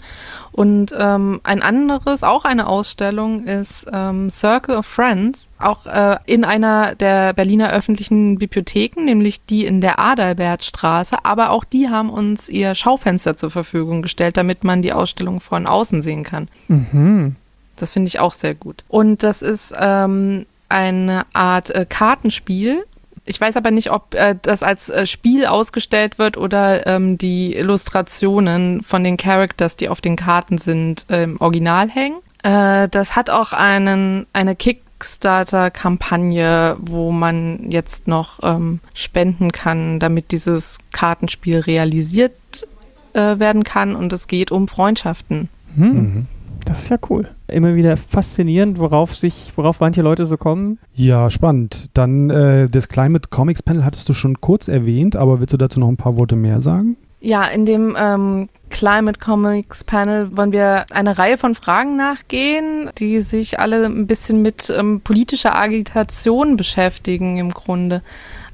Und 0.50 0.94
ähm, 0.98 1.40
ein 1.44 1.62
anderes, 1.62 2.22
auch 2.22 2.44
eine 2.44 2.66
Ausstellung, 2.66 3.44
ist 3.44 3.86
ähm, 3.92 4.30
Circle 4.30 4.76
of 4.76 4.86
Friends, 4.86 5.50
auch 5.58 5.86
äh, 5.86 6.16
in 6.26 6.44
einer 6.44 6.94
der 6.94 7.34
Berliner 7.34 7.70
öffentlichen 7.70 8.38
Bibliotheken, 8.38 9.04
nämlich 9.04 9.44
die 9.44 9.66
in 9.66 9.80
der 9.80 9.98
Adalbertstraße. 9.98 11.24
Aber 11.24 11.50
auch 11.50 11.64
die 11.64 11.90
haben 11.90 12.08
uns 12.08 12.48
ihr 12.48 12.74
Schaufenster 12.74 13.36
zur 13.36 13.50
Verfügung 13.50 14.00
gestellt, 14.02 14.36
damit 14.36 14.64
man 14.64 14.80
die 14.80 14.92
Ausstellung 14.92 15.40
von 15.40 15.66
außen 15.66 16.00
sehen 16.02 16.24
kann. 16.24 16.48
Mhm. 16.68 17.36
Das 17.76 17.92
finde 17.92 18.08
ich 18.08 18.20
auch 18.20 18.32
sehr 18.32 18.54
gut. 18.54 18.84
Und 18.88 19.22
das 19.22 19.42
ist 19.42 19.74
ähm, 19.78 20.46
eine 20.68 21.26
Art 21.32 21.70
äh, 21.70 21.84
Kartenspiel, 21.88 22.84
ich 23.24 23.40
weiß 23.40 23.56
aber 23.56 23.70
nicht, 23.70 23.90
ob 23.90 24.14
äh, 24.14 24.36
das 24.40 24.62
als 24.62 24.88
äh, 24.88 25.06
Spiel 25.06 25.46
ausgestellt 25.46 26.18
wird 26.18 26.36
oder 26.36 26.86
ähm, 26.86 27.18
die 27.18 27.54
Illustrationen 27.54 28.82
von 28.82 29.04
den 29.04 29.16
Characters, 29.16 29.76
die 29.76 29.88
auf 29.88 30.00
den 30.00 30.16
Karten 30.16 30.58
sind, 30.58 31.06
äh, 31.08 31.22
im 31.24 31.40
Original 31.40 31.88
hängen. 31.88 32.18
Äh, 32.42 32.88
das 32.88 33.14
hat 33.14 33.30
auch 33.30 33.52
einen, 33.52 34.26
eine 34.32 34.56
Kickstarter-Kampagne, 34.56 36.76
wo 36.80 37.12
man 37.12 37.70
jetzt 37.70 38.08
noch 38.08 38.40
ähm, 38.42 38.80
spenden 38.94 39.52
kann, 39.52 40.00
damit 40.00 40.32
dieses 40.32 40.78
Kartenspiel 40.90 41.60
realisiert 41.60 42.66
äh, 43.12 43.38
werden 43.38 43.62
kann. 43.62 43.94
Und 43.94 44.12
es 44.12 44.26
geht 44.26 44.50
um 44.50 44.66
Freundschaften. 44.66 45.48
Hm. 45.76 45.94
Mhm. 45.94 46.26
Das 46.72 46.84
ist 46.84 46.88
ja 46.88 46.96
cool. 47.10 47.28
Immer 47.48 47.74
wieder 47.74 47.98
faszinierend, 47.98 48.78
worauf 48.78 49.14
sich, 49.14 49.52
worauf 49.56 49.80
manche 49.80 50.00
Leute 50.00 50.24
so 50.24 50.38
kommen. 50.38 50.78
Ja, 50.94 51.30
spannend. 51.30 51.90
Dann 51.92 52.30
äh, 52.30 52.70
das 52.70 52.88
Climate 52.88 53.28
Comics 53.28 53.62
Panel 53.62 53.84
hattest 53.84 54.08
du 54.08 54.14
schon 54.14 54.40
kurz 54.40 54.68
erwähnt, 54.68 55.14
aber 55.14 55.40
willst 55.40 55.52
du 55.52 55.58
dazu 55.58 55.80
noch 55.80 55.88
ein 55.88 55.98
paar 55.98 56.16
Worte 56.16 56.34
mehr 56.34 56.60
sagen? 56.60 56.96
Ja, 57.20 57.44
in 57.44 57.66
dem 57.66 57.94
ähm, 57.98 58.48
Climate 58.70 59.20
Comics 59.20 59.84
Panel 59.84 60.34
wollen 60.34 60.50
wir 60.50 60.86
eine 60.92 61.18
Reihe 61.18 61.36
von 61.36 61.54
Fragen 61.54 61.94
nachgehen, 61.96 62.90
die 62.98 63.20
sich 63.20 63.60
alle 63.60 63.84
ein 63.84 64.06
bisschen 64.06 64.40
mit 64.40 64.72
ähm, 64.74 65.02
politischer 65.02 65.54
Agitation 65.54 66.56
beschäftigen 66.56 67.36
im 67.36 67.50
Grunde. 67.50 68.00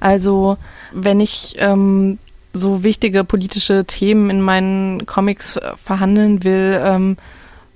Also 0.00 0.58
wenn 0.92 1.20
ich 1.20 1.54
ähm, 1.58 2.18
so 2.52 2.82
wichtige 2.82 3.22
politische 3.22 3.84
Themen 3.84 4.28
in 4.28 4.40
meinen 4.40 5.06
Comics 5.06 5.56
äh, 5.56 5.72
verhandeln 5.76 6.42
will, 6.42 6.80
ähm, 6.84 7.16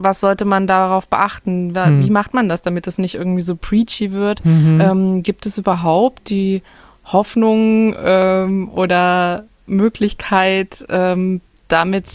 was 0.02 0.20
sollte 0.20 0.44
man 0.44 0.66
darauf 0.66 1.08
beachten? 1.08 1.74
Wie 1.74 2.06
hm. 2.06 2.12
macht 2.12 2.34
man 2.34 2.48
das, 2.48 2.62
damit 2.62 2.86
es 2.86 2.98
nicht 2.98 3.14
irgendwie 3.14 3.42
so 3.42 3.56
preachy 3.56 4.12
wird? 4.12 4.44
Mhm. 4.44 4.80
Ähm, 4.80 5.22
gibt 5.22 5.46
es 5.46 5.58
überhaupt 5.58 6.30
die 6.30 6.62
Hoffnung 7.04 7.94
ähm, 8.02 8.70
oder 8.70 9.44
Möglichkeit, 9.66 10.84
ähm, 10.88 11.40
damit 11.68 12.06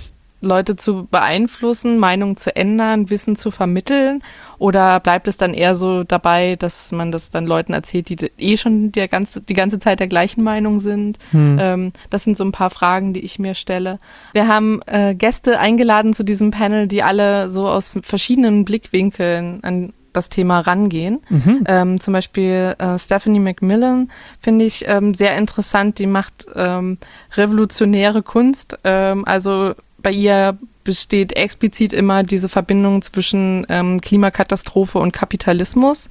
Leute 0.41 0.75
zu 0.75 1.07
beeinflussen, 1.09 1.97
Meinungen 1.97 2.35
zu 2.35 2.55
ändern, 2.55 3.09
Wissen 3.09 3.35
zu 3.35 3.51
vermitteln? 3.51 4.21
Oder 4.59 4.99
bleibt 4.99 5.27
es 5.27 5.37
dann 5.37 5.53
eher 5.53 5.75
so 5.75 6.03
dabei, 6.03 6.55
dass 6.55 6.91
man 6.91 7.11
das 7.11 7.29
dann 7.29 7.45
Leuten 7.45 7.73
erzählt, 7.73 8.09
die 8.09 8.31
eh 8.37 8.57
schon 8.57 8.91
die 8.91 9.07
ganze, 9.07 9.41
die 9.41 9.53
ganze 9.53 9.79
Zeit 9.79 9.99
der 9.99 10.07
gleichen 10.07 10.43
Meinung 10.43 10.81
sind? 10.81 11.17
Hm. 11.31 11.57
Ähm, 11.59 11.91
das 12.09 12.23
sind 12.23 12.37
so 12.37 12.43
ein 12.43 12.51
paar 12.51 12.69
Fragen, 12.69 13.13
die 13.13 13.21
ich 13.21 13.39
mir 13.39 13.55
stelle. 13.55 13.99
Wir 14.33 14.47
haben 14.47 14.79
äh, 14.85 15.15
Gäste 15.15 15.59
eingeladen 15.59 16.13
zu 16.13 16.23
diesem 16.23 16.51
Panel, 16.51 16.87
die 16.87 17.03
alle 17.03 17.49
so 17.49 17.67
aus 17.67 17.93
verschiedenen 18.01 18.65
Blickwinkeln 18.65 19.63
an 19.63 19.93
das 20.17 20.29
Thema 20.29 20.59
rangehen. 20.59 21.19
Mhm. 21.29 21.63
Ähm, 21.67 21.99
zum 22.01 22.13
Beispiel 22.13 22.75
äh, 22.77 22.99
Stephanie 22.99 23.39
McMillan 23.39 24.09
finde 24.39 24.65
ich 24.65 24.85
ähm, 24.87 25.13
sehr 25.13 25.37
interessant. 25.37 25.99
Die 25.99 26.07
macht 26.07 26.47
ähm, 26.55 26.97
revolutionäre 27.35 28.23
Kunst. 28.23 28.77
Ähm, 28.83 29.25
also 29.25 29.75
bei 30.07 30.13
ihr 30.13 30.57
besteht 30.85 31.33
explizit 31.33 31.91
immer 31.91 32.23
diese 32.23 32.47
Verbindung 32.47 33.01
zwischen 33.01 33.65
ähm, 33.67 33.99
Klimakatastrophe 33.99 34.99
und 34.99 35.11
Kapitalismus 35.11 36.09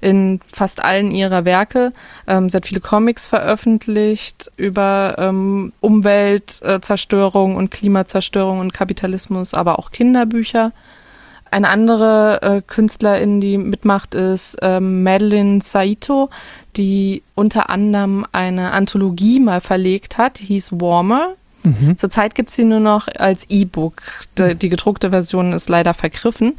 in 0.00 0.38
fast 0.46 0.84
allen 0.84 1.10
ihrer 1.10 1.44
Werke. 1.44 1.92
Ähm, 2.28 2.48
sie 2.48 2.56
hat 2.56 2.66
viele 2.66 2.78
Comics 2.78 3.26
veröffentlicht 3.26 4.52
über 4.56 5.16
ähm, 5.18 5.72
Umweltzerstörung 5.80 7.56
und 7.56 7.72
Klimazerstörung 7.72 8.60
und 8.60 8.72
Kapitalismus, 8.72 9.54
aber 9.54 9.80
auch 9.80 9.90
Kinderbücher. 9.90 10.70
Eine 11.50 11.68
andere 11.68 12.42
äh, 12.42 12.62
Künstlerin, 12.64 13.40
die 13.40 13.58
mitmacht, 13.58 14.14
ist 14.14 14.56
ähm, 14.62 15.02
Madeline 15.02 15.62
Saito, 15.62 16.30
die 16.76 17.24
unter 17.34 17.70
anderem 17.70 18.24
eine 18.30 18.70
Anthologie 18.70 19.40
mal 19.40 19.60
verlegt 19.60 20.16
hat, 20.16 20.38
hieß 20.38 20.74
Warmer. 20.80 21.34
Mhm. 21.62 21.96
Zurzeit 21.96 22.34
gibt 22.34 22.50
es 22.50 22.56
sie 22.56 22.64
nur 22.64 22.80
noch 22.80 23.08
als 23.08 23.46
E-Book. 23.48 24.02
Die, 24.38 24.54
die, 24.54 24.68
gedruckte 24.68 25.10
Version 25.10 25.52
ist 25.52 25.68
leider 25.68 25.94
vergriffen. 25.94 26.54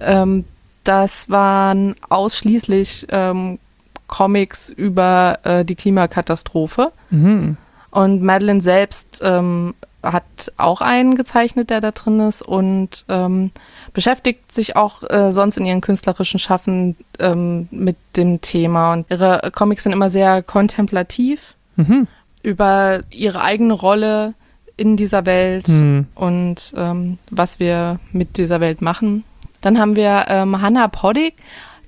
Ähm, 0.00 0.44
das 0.84 1.30
waren 1.30 1.96
ausschließlich 2.08 3.06
ähm, 3.10 3.58
Comics 4.06 4.68
über 4.68 5.38
äh, 5.42 5.64
die 5.64 5.74
Klimakatastrophe. 5.74 6.92
Mhm. 7.10 7.56
Und 7.90 8.22
Madeline 8.22 8.60
selbst 8.60 9.20
ähm, 9.24 9.74
hat 10.02 10.52
auch 10.56 10.80
einen 10.80 11.14
gezeichnet, 11.14 11.70
der 11.70 11.80
da 11.80 11.90
drin 11.90 12.20
ist 12.20 12.42
und 12.42 13.04
ähm, 13.08 13.50
beschäftigt 13.92 14.52
sich 14.52 14.76
auch 14.76 15.02
äh, 15.08 15.32
sonst 15.32 15.56
in 15.56 15.66
ihren 15.66 15.80
künstlerischen 15.80 16.38
Schaffen 16.38 16.96
ähm, 17.18 17.68
mit 17.70 17.96
dem 18.16 18.40
Thema. 18.40 18.92
Und 18.92 19.06
ihre 19.10 19.50
Comics 19.54 19.84
sind 19.84 19.92
immer 19.92 20.10
sehr 20.10 20.42
kontemplativ 20.42 21.54
mhm. 21.76 22.06
über 22.42 23.00
ihre 23.10 23.40
eigene 23.40 23.72
Rolle 23.72 24.34
in 24.76 24.96
dieser 24.96 25.26
Welt 25.26 25.68
mhm. 25.68 26.06
und 26.14 26.74
ähm, 26.76 27.18
was 27.30 27.58
wir 27.60 28.00
mit 28.12 28.38
dieser 28.38 28.60
Welt 28.60 28.82
machen. 28.82 29.24
Dann 29.60 29.78
haben 29.78 29.96
wir 29.96 30.26
ähm, 30.28 30.60
Hannah 30.60 30.88
Poddick, 30.88 31.34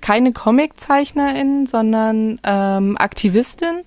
keine 0.01 0.33
Comiczeichnerin, 0.33 1.66
sondern 1.66 2.38
ähm, 2.42 2.96
Aktivistin. 2.99 3.83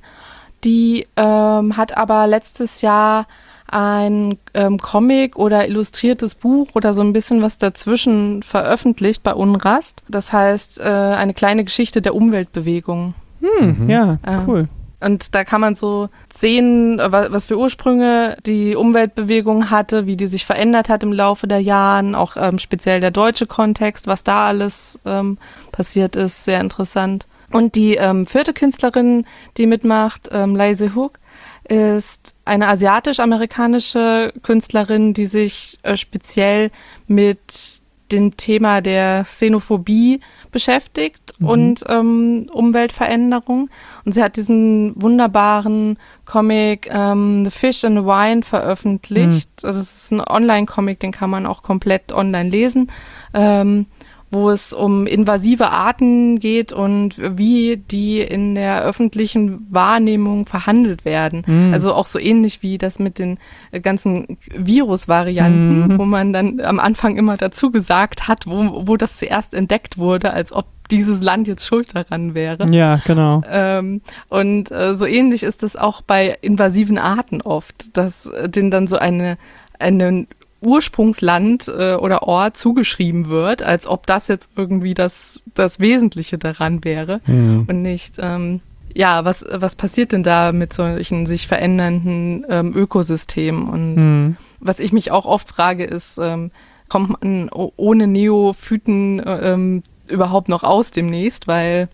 Die 0.64 1.08
ähm, 1.16 1.78
hat 1.78 1.96
aber 1.96 2.28
letztes 2.28 2.82
Jahr 2.82 3.26
ein 3.68 4.38
ähm, 4.54 4.80
Comic 4.80 5.38
oder 5.38 5.68
illustriertes 5.68 6.36
Buch 6.36 6.70
oder 6.74 6.94
so 6.94 7.02
ein 7.02 7.14
bisschen 7.14 7.42
was 7.42 7.58
dazwischen 7.58 8.44
veröffentlicht 8.44 9.24
bei 9.24 9.34
Unrast. 9.34 10.04
Das 10.10 10.34
heißt, 10.34 10.80
äh, 10.80 10.84
eine 10.84 11.34
kleine 11.34 11.64
Geschichte 11.64 12.02
der 12.02 12.16
Umweltbewegung. 12.16 13.14
Hm, 13.42 13.84
mhm. 13.84 13.90
Ja, 13.90 14.18
cool. 14.48 14.68
Und 15.00 15.34
da 15.34 15.44
kann 15.46 15.62
man 15.62 15.76
so 15.76 16.10
sehen, 16.34 17.00
was 17.00 17.46
für 17.46 17.58
Ursprünge 17.58 18.38
die 18.46 18.76
Umweltbewegung 18.76 19.70
hatte, 19.70 20.06
wie 20.06 20.18
die 20.18 20.28
sich 20.28 20.46
verändert 20.46 20.90
hat 20.90 21.04
im 21.04 21.14
Laufe 21.14 21.48
der 21.48 21.62
Jahren, 21.62 22.16
auch 22.16 22.36
ähm, 22.36 22.60
speziell 22.60 23.00
der 23.00 23.12
deutsche 23.12 23.48
Kontext, 23.48 24.08
was 24.08 24.24
da 24.24 24.48
alles 24.48 25.00
ähm, 25.06 25.38
passiert 25.72 26.16
ist, 26.16 26.44
sehr 26.44 26.60
interessant. 26.60 27.28
Und 27.52 27.76
die 27.76 27.96
ähm, 27.96 28.26
vierte 28.26 28.54
Künstlerin, 28.54 29.26
die 29.58 29.66
mitmacht, 29.66 30.30
ähm, 30.32 30.56
Lazy 30.56 30.92
Hook, 30.94 31.20
ist 31.64 32.36
eine 32.46 32.68
asiatisch-amerikanische 32.68 34.34
Künstlerin, 34.44 35.14
die 35.14 35.28
sich 35.28 35.80
äh, 35.84 35.96
speziell 35.96 36.72
mit 37.08 37.82
dem 38.12 38.38
Thema 38.38 38.82
der 38.82 39.24
Xenophobie 39.24 40.20
beschäftigt 40.52 41.34
mhm. 41.40 41.48
und 41.48 41.84
ähm, 41.88 42.50
Umweltveränderung. 42.52 43.70
Und 44.06 44.12
sie 44.14 44.24
hat 44.24 44.38
diesen 44.38 45.00
wunderbaren 45.02 45.98
Comic 46.26 46.90
ähm, 46.92 47.46
The 47.46 47.52
Fish 47.52 47.84
and 47.84 47.98
the 47.98 48.06
Wine 48.06 48.44
veröffentlicht. 48.44 49.50
Mhm. 49.64 49.68
Also 49.68 49.80
das 49.80 49.96
ist 49.96 50.12
ein 50.12 50.22
Online-Comic, 50.22 51.00
den 51.00 51.12
kann 51.12 51.30
man 51.30 51.46
auch 51.46 51.64
komplett 51.64 52.12
online 52.12 52.50
lesen. 52.50 52.92
Ähm, 53.34 53.86
wo 54.32 54.50
es 54.50 54.74
um 54.74 55.08
invasive 55.08 55.72
Arten 55.72 56.40
geht 56.40 56.72
und 56.72 57.16
wie 57.18 57.78
die 57.78 58.22
in 58.22 58.56
der 58.56 58.84
öffentlichen 58.84 59.66
Wahrnehmung 59.70 60.46
verhandelt 60.46 61.06
werden. 61.06 61.44
Mhm. 61.46 61.74
Also 61.74 61.94
auch 61.94 62.06
so 62.06 62.20
ähnlich 62.20 62.62
wie 62.62 62.78
das 62.78 63.00
mit 63.00 63.18
den 63.18 63.40
äh, 63.72 63.80
ganzen 63.80 64.38
Virusvarianten, 64.56 65.88
mhm. 65.88 65.98
wo 65.98 66.06
man 66.06 66.34
dann 66.34 66.60
am 66.62 66.80
Anfang 66.80 67.18
immer 67.18 67.38
dazu 67.38 67.72
gesagt 67.72 68.28
hat, 68.28 68.46
wo, 68.46 68.88
wo 68.88 68.98
das 68.98 69.18
zuerst 69.18 69.54
entdeckt 69.54 69.98
wurde, 69.98 70.32
als 70.32 70.52
ob 70.52 70.66
dieses 70.92 71.22
Land 71.22 71.48
jetzt 71.48 71.66
schuld 71.66 71.96
daran 71.96 72.34
wäre. 72.34 72.68
Ja, 72.72 73.00
genau. 73.06 73.44
Ähm, 73.50 74.02
und 74.28 74.72
äh, 74.72 74.96
so 74.96 75.06
ähnlich 75.06 75.44
ist 75.44 75.62
es 75.64 75.76
auch 75.76 76.02
bei 76.02 76.38
invasiven 76.42 76.98
Arten 76.98 77.42
oft, 77.42 77.96
dass 77.98 78.26
äh, 78.26 78.50
denen 78.50 78.72
dann 78.72 78.88
so 78.88 78.98
eine 78.98 79.38
eine 79.80 80.28
Ursprungsland 80.62 81.68
äh, 81.68 81.96
oder 81.96 82.24
Ort 82.24 82.58
zugeschrieben 82.58 83.30
wird, 83.30 83.64
als 83.64 83.88
ob 83.88 84.06
das 84.08 84.28
jetzt 84.28 84.50
irgendwie 84.56 84.94
das, 84.94 85.44
das 85.54 85.80
Wesentliche 85.80 86.38
daran 86.38 86.84
wäre 86.84 87.22
mhm. 87.26 87.66
und 87.68 87.82
nicht, 87.82 88.16
ähm, 88.20 88.62
ja, 88.94 89.24
was, 89.24 89.46
was 89.50 89.76
passiert 89.76 90.12
denn 90.12 90.24
da 90.24 90.52
mit 90.52 90.74
solchen 90.74 91.26
sich 91.26 91.48
verändernden 91.48 92.46
ähm, 92.50 92.76
Ökosystemen? 92.76 93.70
Und 93.70 93.96
mhm. 93.96 94.38
was 94.60 94.80
ich 94.80 94.92
mich 94.92 95.12
auch 95.12 95.26
oft 95.26 95.48
frage, 95.48 95.86
ist, 95.86 96.18
ähm, 96.22 96.52
kommt 96.88 97.22
man 97.22 97.50
ohne 97.50 98.08
Neophyten 98.08 99.22
ähm, 99.26 99.84
überhaupt 100.08 100.50
noch 100.50 100.64
aus 100.64 100.92
demnächst? 100.92 101.48
Weil 101.48 101.88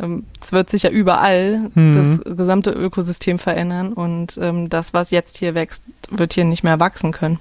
ähm, 0.00 0.24
es 0.40 0.52
wird 0.52 0.70
sich 0.70 0.84
ja 0.84 0.90
überall 0.90 1.70
mhm. 1.74 1.92
das 1.92 2.20
gesamte 2.24 2.70
Ökosystem 2.70 3.38
verändern 3.38 3.92
und 3.92 4.38
ähm, 4.40 4.68
das, 4.68 4.94
was 4.94 5.10
jetzt 5.10 5.38
hier 5.38 5.54
wächst, 5.54 5.82
wird 6.10 6.32
hier 6.32 6.44
nicht 6.44 6.64
mehr 6.64 6.80
wachsen 6.80 7.12
können. 7.12 7.38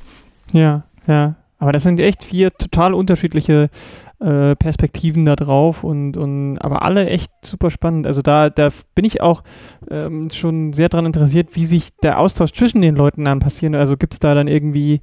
Ja, 0.53 0.83
ja. 1.07 1.35
Aber 1.59 1.73
das 1.73 1.83
sind 1.83 1.99
echt 1.99 2.23
vier 2.23 2.53
total 2.53 2.93
unterschiedliche 2.93 3.69
äh, 4.19 4.55
Perspektiven 4.55 5.25
da 5.25 5.35
drauf 5.35 5.83
und, 5.83 6.15
und 6.15 6.57
aber 6.59 6.83
alle 6.83 7.09
echt 7.09 7.31
super 7.43 7.69
spannend. 7.69 8.07
Also 8.07 8.21
da, 8.21 8.49
da 8.49 8.69
bin 8.95 9.05
ich 9.05 9.21
auch 9.21 9.43
ähm, 9.89 10.29
schon 10.31 10.71
sehr 10.71 10.89
daran 10.89 11.05
interessiert, 11.05 11.55
wie 11.55 11.65
sich 11.65 11.89
der 12.01 12.19
Austausch 12.19 12.53
zwischen 12.53 12.81
den 12.81 12.95
Leuten 12.95 13.25
dann 13.25 13.39
passiert. 13.39 13.75
Also 13.75 13.97
gibt 13.97 14.13
es 14.13 14.19
da 14.19 14.35
dann 14.35 14.47
irgendwie 14.47 15.01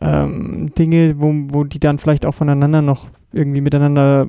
ähm, 0.00 0.70
Dinge, 0.78 1.14
wo, 1.18 1.32
wo 1.48 1.64
die 1.64 1.80
dann 1.80 1.98
vielleicht 1.98 2.24
auch 2.24 2.34
voneinander 2.34 2.80
noch 2.80 3.08
irgendwie 3.32 3.60
miteinander 3.60 4.26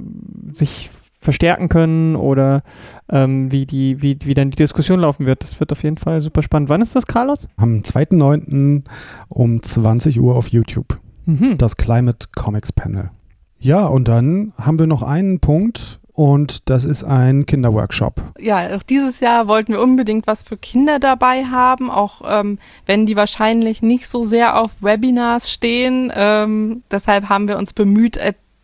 sich 0.52 0.90
verstärken 1.20 1.70
können 1.70 2.16
oder 2.16 2.64
ähm, 3.10 3.52
wie, 3.52 3.66
die, 3.66 4.02
wie, 4.02 4.18
wie 4.24 4.34
dann 4.34 4.52
die 4.52 4.56
Diskussion 4.56 5.02
laufen 5.02 5.26
wird. 5.26 5.44
Das 5.44 5.60
wird 5.60 5.72
auf 5.72 5.84
jeden 5.84 5.98
Fall 5.98 6.22
super 6.22 6.42
spannend. 6.42 6.70
Wann 6.70 6.82
ist 6.82 6.96
das, 6.96 7.06
Carlos? 7.06 7.48
Am 7.58 7.80
2.9. 7.80 8.84
um 9.28 9.62
20 9.62 10.20
Uhr 10.22 10.36
auf 10.36 10.48
YouTube. 10.48 11.00
Mhm. 11.26 11.58
Das 11.58 11.78
Climate 11.78 12.28
Comics 12.36 12.72
Panel. 12.72 13.12
Ja, 13.58 13.86
und 13.86 14.08
dann 14.08 14.54
haben 14.58 14.80
wir 14.80 14.88
noch 14.88 15.04
einen 15.04 15.42
Punkt 15.42 16.00
und 16.14 16.70
das 16.70 16.86
ist 16.86 17.04
ein 17.04 17.46
Kinderworkshop. 17.46 18.22
Ja, 18.40 18.76
auch 18.76 18.84
dieses 18.84 19.20
Jahr 19.20 19.48
wollten 19.48 19.74
wir 19.74 19.82
unbedingt 19.82 20.28
was 20.28 20.44
für 20.44 20.58
Kinder 20.58 21.00
dabei 21.00 21.46
haben, 21.46 21.90
auch 21.90 22.22
ähm, 22.26 22.58
wenn 22.86 23.06
die 23.06 23.16
wahrscheinlich 23.16 23.82
nicht 23.82 24.08
so 24.08 24.24
sehr 24.24 24.60
auf 24.60 24.82
Webinars 24.82 25.52
stehen. 25.52 26.12
Ähm, 26.14 26.84
deshalb 26.92 27.30
haben 27.30 27.48
wir 27.48 27.58
uns 27.58 27.74
bemüht, 27.74 28.18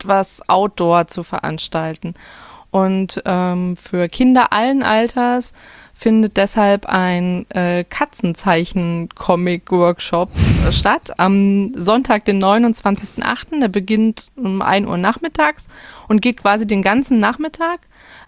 etwas 0.06 0.48
Outdoor 0.48 1.08
zu 1.08 1.24
veranstalten. 1.24 2.14
Und 2.72 3.22
ähm, 3.26 3.76
für 3.78 4.08
Kinder 4.10 4.54
allen 4.54 4.84
Alters 4.84 5.54
findet 5.94 6.38
deshalb 6.38 6.88
ein 6.88 7.46
äh, 7.50 7.84
Katzenzeichen-Comic-Workshop 7.86 10.30
statt 10.72 11.18
am 11.18 11.72
Sonntag, 11.76 12.26
den 12.26 12.44
29.08. 12.44 13.62
Der 13.62 13.70
beginnt 13.70 14.30
um 14.36 14.62
1 14.62 14.88
Uhr 14.88 14.98
nachmittags 14.98 15.68
und 16.10 16.22
geht 16.22 16.36
quasi 16.38 16.68
den 16.68 16.82
ganzen 16.82 17.20
Nachmittag 17.20 17.80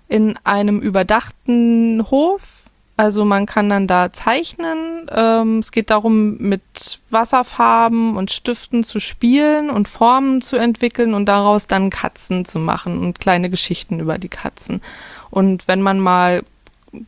in 0.07 0.39
einem 0.45 0.79
überdachten 0.79 2.09
Hof 2.09 2.56
also 2.97 3.25
man 3.25 3.45
kann 3.45 3.69
dann 3.69 3.85
da 3.85 4.11
zeichnen. 4.11 5.07
Ähm, 5.11 5.59
es 5.59 5.71
geht 5.71 5.91
darum, 5.91 6.37
mit 6.37 6.99
Wasserfarben 7.11 8.17
und 8.17 8.31
Stiften 8.31 8.83
zu 8.83 8.99
spielen 8.99 9.69
und 9.69 9.87
Formen 9.87 10.41
zu 10.41 10.57
entwickeln 10.57 11.13
und 11.13 11.27
daraus 11.27 11.67
dann 11.67 11.91
Katzen 11.91 12.43
zu 12.43 12.57
machen 12.57 12.99
und 12.99 13.19
kleine 13.19 13.51
Geschichten 13.51 13.99
über 13.99 14.17
die 14.17 14.29
Katzen. 14.29 14.81
Und 15.29 15.67
wenn 15.67 15.81
man 15.81 15.99
mal 15.99 16.43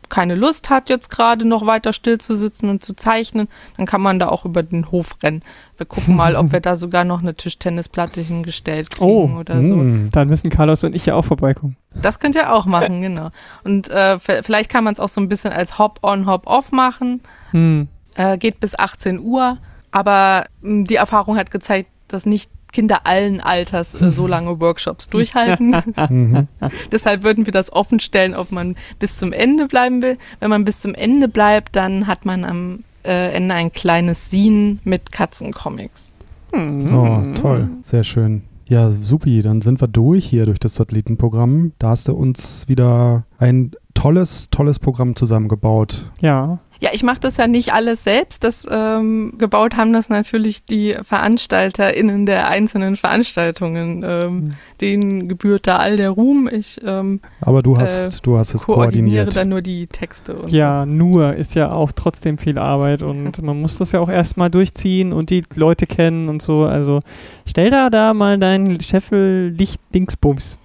keine 0.10 0.36
Lust 0.36 0.70
hat, 0.70 0.90
jetzt 0.90 1.10
gerade 1.10 1.48
noch 1.48 1.66
weiter 1.66 1.94
still 1.94 2.18
zu 2.18 2.36
sitzen 2.36 2.70
und 2.70 2.84
zu 2.84 2.96
zeichnen, 2.96 3.48
dann 3.78 3.86
kann 3.86 4.02
man 4.02 4.20
da 4.20 4.28
auch 4.28 4.46
über 4.46 4.64
den 4.64 4.92
Hof 4.92 5.18
rennen. 5.24 5.42
Wir 5.78 5.86
gucken 5.86 6.16
mal, 6.16 6.36
ob 6.36 6.52
wir 6.52 6.60
da 6.62 6.76
sogar 6.76 7.04
noch 7.04 7.22
eine 7.22 7.36
Tischtennisplatte 7.36 8.22
hingestellt 8.22 8.92
kriegen 8.92 9.36
Oh, 9.36 9.40
oder 9.40 9.64
so. 9.64 9.76
Mm. 9.76 10.10
Dann 10.12 10.28
müssen 10.28 10.50
Carlos 10.50 10.84
und 10.84 10.96
ich 10.96 11.06
ja 11.06 11.16
auch 11.16 11.26
vorbeikommen. 11.26 11.78
Das 11.94 12.20
könnt 12.20 12.36
ihr 12.36 12.54
auch 12.54 12.66
machen, 12.66 13.02
genau. 13.02 13.30
Und 13.64 13.90
äh, 13.90 14.20
vielleicht 14.20 14.70
kann 14.70 14.84
man 14.84 14.94
es 14.94 15.00
auch 15.00 15.10
so 15.10 15.22
ein 15.22 15.30
bisschen 15.30 15.54
als 15.54 15.80
Hop-on, 15.80 16.26
Hop-off 16.26 16.72
machen. 16.72 17.22
Hm. 17.52 17.88
Äh, 18.16 18.38
geht 18.38 18.60
bis 18.60 18.78
18 18.78 19.20
Uhr. 19.20 19.58
Aber 19.92 20.46
mh, 20.62 20.86
die 20.86 20.96
Erfahrung 20.96 21.38
hat 21.38 21.52
gezeigt, 21.52 21.90
dass 22.08 22.26
nicht 22.26 22.52
Kinder 22.72 23.06
allen 23.06 23.42
Alters 23.42 24.00
äh, 24.00 24.12
so 24.12 24.28
lange 24.28 24.60
Workshops 24.60 25.10
durchhalten. 25.10 25.76
Mhm. 26.10 26.48
Deshalb 26.92 27.24
würden 27.24 27.46
wir 27.46 27.54
das 27.54 27.72
offen 27.72 28.00
stellen, 28.00 28.36
ob 28.36 28.52
man 28.52 28.76
bis 29.00 29.18
zum 29.18 29.32
Ende 29.32 29.68
bleiben 29.68 30.02
will. 30.02 30.18
Wenn 30.40 30.50
man 30.50 30.66
bis 30.66 30.82
zum 30.82 30.94
Ende 30.94 31.28
bleibt, 31.28 31.76
dann 31.76 32.08
hat 32.08 32.26
man 32.26 32.46
am 32.46 32.84
äh, 33.04 33.34
Ende 33.34 33.56
ein 33.56 33.72
kleines 33.72 34.30
Scene 34.30 34.78
mit 34.84 35.12
Katzencomics. 35.12 36.14
Hm. 36.52 36.96
Oh, 36.96 37.34
toll. 37.34 37.70
Sehr 37.82 38.04
schön. 38.04 38.44
Ja, 38.66 38.92
supi. 38.92 39.42
Dann 39.42 39.62
sind 39.62 39.82
wir 39.82 39.88
durch 39.88 40.26
hier 40.26 40.46
durch 40.46 40.60
das 40.60 40.76
Satellitenprogramm. 40.76 41.74
Da 41.80 41.90
hast 41.90 42.08
du 42.08 42.14
uns 42.14 42.68
wieder 42.68 43.24
ein 43.38 43.72
tolles, 43.94 44.50
tolles 44.50 44.80
Programm 44.80 45.16
zusammengebaut. 45.16 46.12
Ja. 46.22 46.60
Ja, 46.82 46.92
ich 46.94 47.04
mache 47.04 47.20
das 47.20 47.38
ja 47.38 47.48
nicht 47.48 47.74
alles 47.74 48.04
selbst. 48.04 48.44
Das 48.44 48.66
ähm, 48.70 49.34
gebaut 49.38 49.76
haben 49.76 49.92
das 49.92 50.10
natürlich 50.10 50.66
die 50.66 50.96
VeranstalterInnen 51.02 52.26
der 52.26 52.48
einzelnen 52.48 52.96
Veranstaltungen. 52.96 54.04
Ähm, 54.06 54.52
denen 54.80 55.28
gebührt 55.28 55.68
da 55.68 55.78
all 55.78 55.98
der 55.98 56.10
Ruhm. 56.12 56.50
Ich 56.52 56.80
ähm, 56.86 57.20
Aber 57.42 57.62
du 57.62 57.78
hast, 57.78 58.26
du 58.26 58.38
hast 58.38 58.54
es 58.54 58.66
koordiniere 58.66 59.26
koordiniert. 59.26 59.36
dann 59.36 59.50
nur 59.50 59.62
die 59.62 59.88
Texte. 59.88 60.36
Und 60.36 60.52
Ja, 60.52 60.86
nur 60.86 61.34
ist 61.34 61.56
ja 61.56 61.72
auch 61.72 61.92
trotzdem 61.92 62.38
viel 62.38 62.58
Arbeit 62.58 63.04
und 63.04 63.42
man 63.42 63.60
muss 63.60 63.78
das 63.78 63.92
ja 63.92 64.00
auch 64.00 64.10
erstmal 64.10 64.50
durchziehen 64.50 65.12
und 65.12 65.30
die 65.30 65.44
Leute 65.56 65.86
kennen 65.86 66.30
und 66.30 66.42
so. 66.42 66.64
Also 66.64 67.00
stell 67.46 67.70
da 67.70 67.90
da 67.90 68.14
mal 68.14 68.38
deinen 68.38 68.80
Scheffel 68.80 69.50
Licht 69.50 69.82
Dingsbums. 69.94 70.58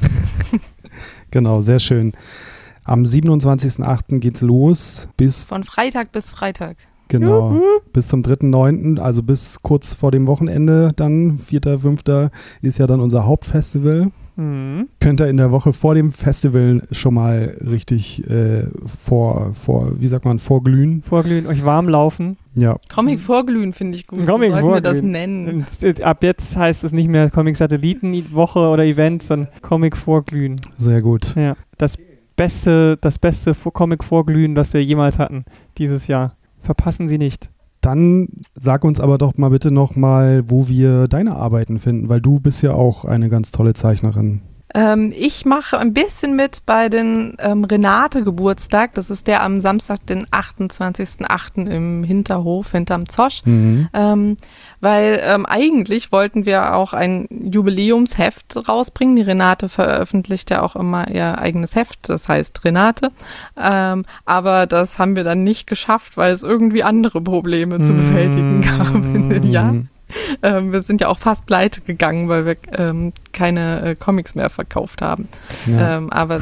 Genau, 1.32 1.60
sehr 1.60 1.80
schön. 1.80 2.12
Am 2.86 3.02
27.08. 3.02 4.18
geht's 4.20 4.40
los 4.40 5.08
bis. 5.16 5.46
Von 5.46 5.64
Freitag 5.64 6.12
bis 6.12 6.30
Freitag. 6.30 6.76
genau 7.08 7.60
bis 7.96 8.08
zum 8.08 8.20
3.9., 8.20 8.98
also 8.98 9.22
bis 9.22 9.62
kurz 9.62 9.94
vor 9.94 10.10
dem 10.10 10.26
Wochenende 10.26 10.92
dann 10.94 11.38
4.5. 11.38 12.30
ist 12.60 12.78
ja 12.78 12.86
dann 12.86 13.00
unser 13.00 13.26
Hauptfestival. 13.26 14.10
Mhm. 14.36 14.88
Könnt 15.00 15.22
ihr 15.22 15.28
in 15.28 15.38
der 15.38 15.50
Woche 15.50 15.72
vor 15.72 15.94
dem 15.94 16.12
Festival 16.12 16.82
schon 16.90 17.14
mal 17.14 17.56
richtig 17.66 18.22
äh, 18.28 18.66
vor, 19.02 19.54
vor, 19.54 19.92
wie 19.98 20.08
sagt 20.08 20.26
man, 20.26 20.38
vorglühen. 20.38 21.02
Vorglühen, 21.08 21.46
euch 21.46 21.64
warm 21.64 21.88
laufen. 21.88 22.36
Ja, 22.54 22.76
Comic 22.94 23.20
vorglühen 23.20 23.72
finde 23.72 23.96
ich 23.96 24.06
gut. 24.06 24.26
Comic 24.26 24.52
so 24.52 24.60
sollten 24.60 24.74
wir 24.74 24.80
das 24.82 25.02
nennen. 25.02 25.64
Ab 26.02 26.22
jetzt 26.22 26.54
heißt 26.54 26.84
es 26.84 26.92
nicht 26.92 27.08
mehr 27.08 27.30
Comic 27.30 27.56
Satelliten 27.56 28.12
Woche 28.34 28.58
oder 28.58 28.84
Event, 28.84 29.22
sondern 29.22 29.48
Comic 29.62 29.96
Vorglühen. 29.96 30.60
sehr 30.76 31.00
gut. 31.00 31.34
Ja, 31.34 31.56
das 31.78 31.96
beste, 32.36 32.96
das 33.00 33.18
beste 33.18 33.54
Vor- 33.54 33.72
Comic 33.72 34.04
Vorglühen, 34.04 34.54
das 34.54 34.72
wir 34.72 34.84
jemals 34.84 35.18
hatten 35.18 35.44
dieses 35.78 36.06
Jahr. 36.06 36.36
Verpassen 36.60 37.08
Sie 37.08 37.18
nicht. 37.18 37.50
Dann 37.80 38.28
sag 38.54 38.84
uns 38.84 38.98
aber 39.00 39.18
doch 39.18 39.36
mal 39.36 39.50
bitte 39.50 39.70
noch 39.70 39.94
mal, 39.96 40.42
wo 40.48 40.68
wir 40.68 41.06
deine 41.08 41.36
Arbeiten 41.36 41.78
finden, 41.78 42.08
weil 42.08 42.20
du 42.20 42.40
bist 42.40 42.62
ja 42.62 42.72
auch 42.74 43.04
eine 43.04 43.28
ganz 43.28 43.50
tolle 43.52 43.74
Zeichnerin. 43.74 44.40
Ähm, 44.74 45.12
ich 45.16 45.44
mache 45.44 45.78
ein 45.78 45.94
bisschen 45.94 46.34
mit 46.34 46.62
bei 46.66 46.88
den 46.88 47.36
ähm, 47.38 47.64
Renate-Geburtstag. 47.64 48.94
Das 48.94 49.10
ist 49.10 49.26
der 49.26 49.42
am 49.42 49.60
Samstag, 49.60 50.04
den 50.06 50.26
28.08. 50.26 51.68
im 51.70 52.04
Hinterhof, 52.04 52.72
hinterm 52.72 53.08
Zosch. 53.08 53.42
Mhm. 53.44 53.88
Ähm, 53.94 54.36
weil 54.80 55.20
ähm, 55.22 55.46
eigentlich 55.46 56.12
wollten 56.12 56.46
wir 56.46 56.74
auch 56.74 56.92
ein 56.92 57.26
Jubiläumsheft 57.30 58.68
rausbringen. 58.68 59.16
Die 59.16 59.22
Renate 59.22 59.68
veröffentlicht 59.68 60.50
ja 60.50 60.62
auch 60.62 60.76
immer 60.76 61.08
ihr 61.10 61.38
eigenes 61.38 61.74
Heft, 61.76 62.08
das 62.08 62.28
heißt 62.28 62.64
Renate. 62.64 63.12
Ähm, 63.56 64.04
aber 64.24 64.66
das 64.66 64.98
haben 64.98 65.16
wir 65.16 65.24
dann 65.24 65.44
nicht 65.44 65.66
geschafft, 65.66 66.16
weil 66.16 66.32
es 66.32 66.42
irgendwie 66.42 66.82
andere 66.82 67.20
Probleme 67.20 67.80
zu 67.80 67.94
bewältigen 67.94 68.62
gab 68.62 68.94
in 68.94 69.30
den 69.30 69.50
Jahren. 69.50 69.90
Ähm, 70.42 70.72
wir 70.72 70.82
sind 70.82 71.00
ja 71.00 71.08
auch 71.08 71.18
fast 71.18 71.46
pleite 71.46 71.80
gegangen, 71.80 72.28
weil 72.28 72.44
wir 72.44 72.56
ähm, 72.76 73.12
keine 73.32 73.82
äh, 73.82 73.94
Comics 73.94 74.34
mehr 74.34 74.50
verkauft 74.50 75.00
haben. 75.00 75.28
Ja. 75.66 75.96
Ähm, 75.96 76.12
aber 76.12 76.40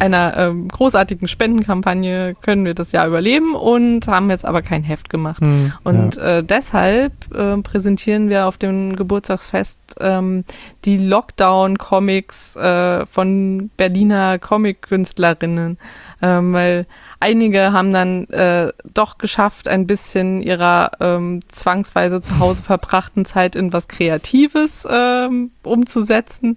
einer 0.00 0.36
ähm, 0.36 0.68
großartigen 0.68 1.28
Spendenkampagne 1.28 2.34
können 2.42 2.64
wir 2.64 2.74
das 2.74 2.92
Jahr 2.92 3.06
überleben 3.06 3.54
und 3.54 4.06
haben 4.08 4.28
jetzt 4.28 4.44
aber 4.44 4.60
kein 4.60 4.82
Heft 4.82 5.08
gemacht. 5.08 5.40
Hm. 5.40 5.72
Und 5.84 6.18
äh, 6.18 6.42
deshalb 6.42 7.12
äh, 7.34 7.56
präsentieren 7.58 8.28
wir 8.28 8.46
auf 8.46 8.58
dem 8.58 8.96
Geburtstagsfest 8.96 9.78
ähm, 10.00 10.44
die 10.84 10.98
Lockdown-Comics 10.98 12.56
äh, 12.56 13.06
von 13.06 13.70
Berliner 13.76 14.38
Comic-Künstlerinnen, 14.38 15.78
ähm, 16.22 16.52
weil 16.52 16.86
einige 17.20 17.72
haben 17.72 17.92
dann 17.92 18.28
äh, 18.30 18.72
doch 18.94 19.18
geschafft, 19.18 19.68
ein 19.68 19.86
bisschen 19.86 20.40
ihrer 20.40 20.92
ähm, 21.00 21.40
zwangsweise 21.48 22.22
zu 22.22 22.38
Hause 22.38 22.62
verbrachten 22.62 23.24
Zeit 23.24 23.56
in 23.56 23.72
was 23.72 23.88
Kreatives 23.88 24.86
ähm, 24.88 25.50
umzusetzen 25.64 26.56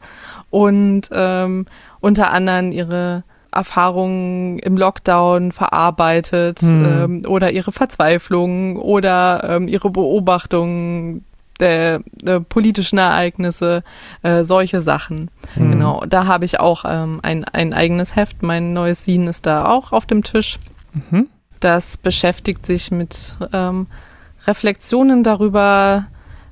und 0.51 1.09
ähm, 1.11 1.65
unter 1.99 2.31
anderem 2.31 2.71
ihre 2.71 3.23
Erfahrungen 3.51 4.59
im 4.59 4.77
Lockdown 4.77 5.51
verarbeitet 5.51 6.59
Hm. 6.61 6.85
ähm, 6.85 7.25
oder 7.25 7.51
ihre 7.51 7.71
Verzweiflung 7.71 8.77
oder 8.77 9.43
ähm, 9.49 9.67
ihre 9.67 9.89
Beobachtungen 9.89 11.25
der, 11.59 12.01
der 12.11 12.39
politischen 12.39 12.97
Ereignisse, 12.97 13.83
äh, 14.23 14.43
solche 14.43 14.81
Sachen. 14.81 15.29
Hm. 15.53 15.71
Genau, 15.71 16.03
da 16.07 16.27
habe 16.27 16.45
ich 16.45 16.59
auch 16.59 16.83
ähm, 16.87 17.19
ein, 17.23 17.43
ein 17.45 17.73
eigenes 17.73 18.15
Heft. 18.15 18.43
Mein 18.43 18.73
neues 18.73 19.03
Scene 19.03 19.29
ist 19.29 19.45
da 19.45 19.65
auch 19.65 19.91
auf 19.91 20.05
dem 20.05 20.23
Tisch. 20.23 20.59
Mhm. 20.93 21.27
Das 21.59 21.97
beschäftigt 21.97 22.65
sich 22.65 22.91
mit 22.91 23.37
ähm, 23.53 23.87
Reflexionen 24.45 25.23
darüber, 25.23 26.07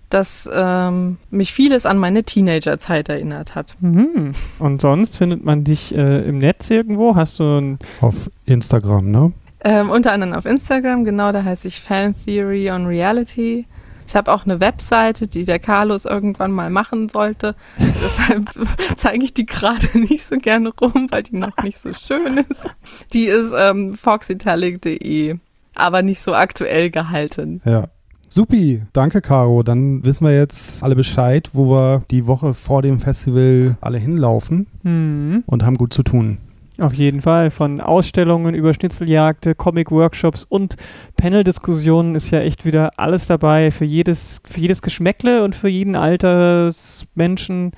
dass 0.10 0.50
ähm, 0.54 1.18
mich 1.32 1.54
vieles 1.54 1.86
an 1.86 1.98
meine 1.98 2.24
Teenagerzeit 2.24 3.10
erinnert 3.10 3.56
hat. 3.56 3.76
Mhm. 3.80 4.34
Und 4.60 4.82
sonst 4.82 5.18
findet 5.18 5.44
man 5.44 5.64
dich 5.64 5.94
äh, 5.94 6.28
im 6.28 6.38
Netz 6.38 6.70
irgendwo? 6.70 7.16
Hast 7.16 7.40
du 7.40 7.44
ein. 7.44 7.80
Auf 8.00 8.30
Instagram, 8.46 9.10
ne? 9.10 9.34
Ähm, 9.66 9.90
unter 9.90 10.12
anderem 10.12 10.34
auf 10.34 10.46
Instagram, 10.46 11.06
genau, 11.06 11.32
da 11.32 11.44
heiße 11.44 11.68
ich 11.68 11.80
Fan 11.80 12.14
Theory 12.26 12.70
on 12.70 12.86
Reality. 12.86 13.66
Ich 14.14 14.16
habe 14.16 14.32
auch 14.32 14.46
eine 14.46 14.60
Webseite, 14.60 15.28
die 15.28 15.44
der 15.44 15.58
Carlos 15.58 16.06
irgendwann 16.06 16.52
mal 16.52 16.70
machen 16.70 17.10
sollte. 17.10 17.56
Deshalb 17.80 18.48
zeige 18.96 19.24
ich 19.26 19.34
die 19.34 19.48
gerade 19.48 19.88
nicht 19.98 20.22
so 20.24 20.38
gerne 20.38 20.70
rum, 20.80 21.08
weil 21.10 21.24
die 21.24 21.36
noch 21.36 21.58
nicht 21.64 21.80
so 21.80 21.92
schön 21.96 22.38
ist. 22.38 22.70
Die 23.14 23.24
ist 23.26 23.54
ähm, 23.58 23.96
foxitalic.de, 23.96 25.38
aber 25.74 26.04
nicht 26.04 26.22
so 26.22 26.36
aktuell 26.36 26.92
gehalten. 26.92 27.62
Ja. 27.66 27.88
Supi, 28.30 28.84
danke 28.94 29.20
Caro. 29.22 29.64
Dann 29.64 30.06
wissen 30.06 30.28
wir 30.28 30.36
jetzt 30.36 30.84
alle 30.84 30.96
Bescheid, 30.96 31.50
wo 31.54 31.72
wir 31.72 32.04
die 32.12 32.28
Woche 32.28 32.54
vor 32.54 32.84
dem 32.84 33.00
Festival 33.00 33.78
alle 33.82 33.98
hinlaufen 33.98 34.68
Mhm. 34.84 35.44
und 35.48 35.64
haben 35.64 35.78
gut 35.78 35.92
zu 35.92 36.04
tun. 36.04 36.38
Auf 36.80 36.94
jeden 36.94 37.22
Fall. 37.22 37.52
Von 37.52 37.82
Ausstellungen 37.82 38.56
über 38.56 38.74
Schnitzeljagde, 38.74 39.54
Comic-Workshops 39.54 40.44
und 40.44 40.76
Panel-Diskussionen 41.18 42.16
ist 42.16 42.32
ja 42.32 42.40
echt 42.40 42.66
wieder 42.66 42.92
alles 42.98 43.28
dabei. 43.28 43.70
Für 43.70 43.86
jedes, 43.86 44.42
für 44.46 44.60
jedes 44.60 44.82
Geschmäckle 44.82 45.44
und 45.44 45.56
für 45.56 45.70
jeden 45.70 45.96
Altersmenschen. 45.96 47.74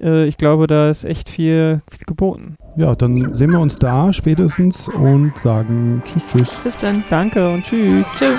Äh, 0.00 0.26
ich 0.26 0.38
glaube, 0.38 0.66
da 0.66 0.88
ist 0.88 1.04
echt 1.04 1.28
viel, 1.28 1.82
viel 1.90 2.06
geboten. 2.06 2.56
Ja, 2.76 2.94
dann 2.94 3.34
sehen 3.34 3.50
wir 3.50 3.60
uns 3.60 3.78
da 3.78 4.12
spätestens 4.12 4.88
und 4.88 5.36
sagen 5.36 6.02
Tschüss, 6.06 6.26
tschüss. 6.28 6.54
Bis 6.64 6.78
dann. 6.78 7.04
Danke 7.10 7.46
und 7.48 7.64
tschüss. 7.64 8.06
Tschüss. 8.16 8.38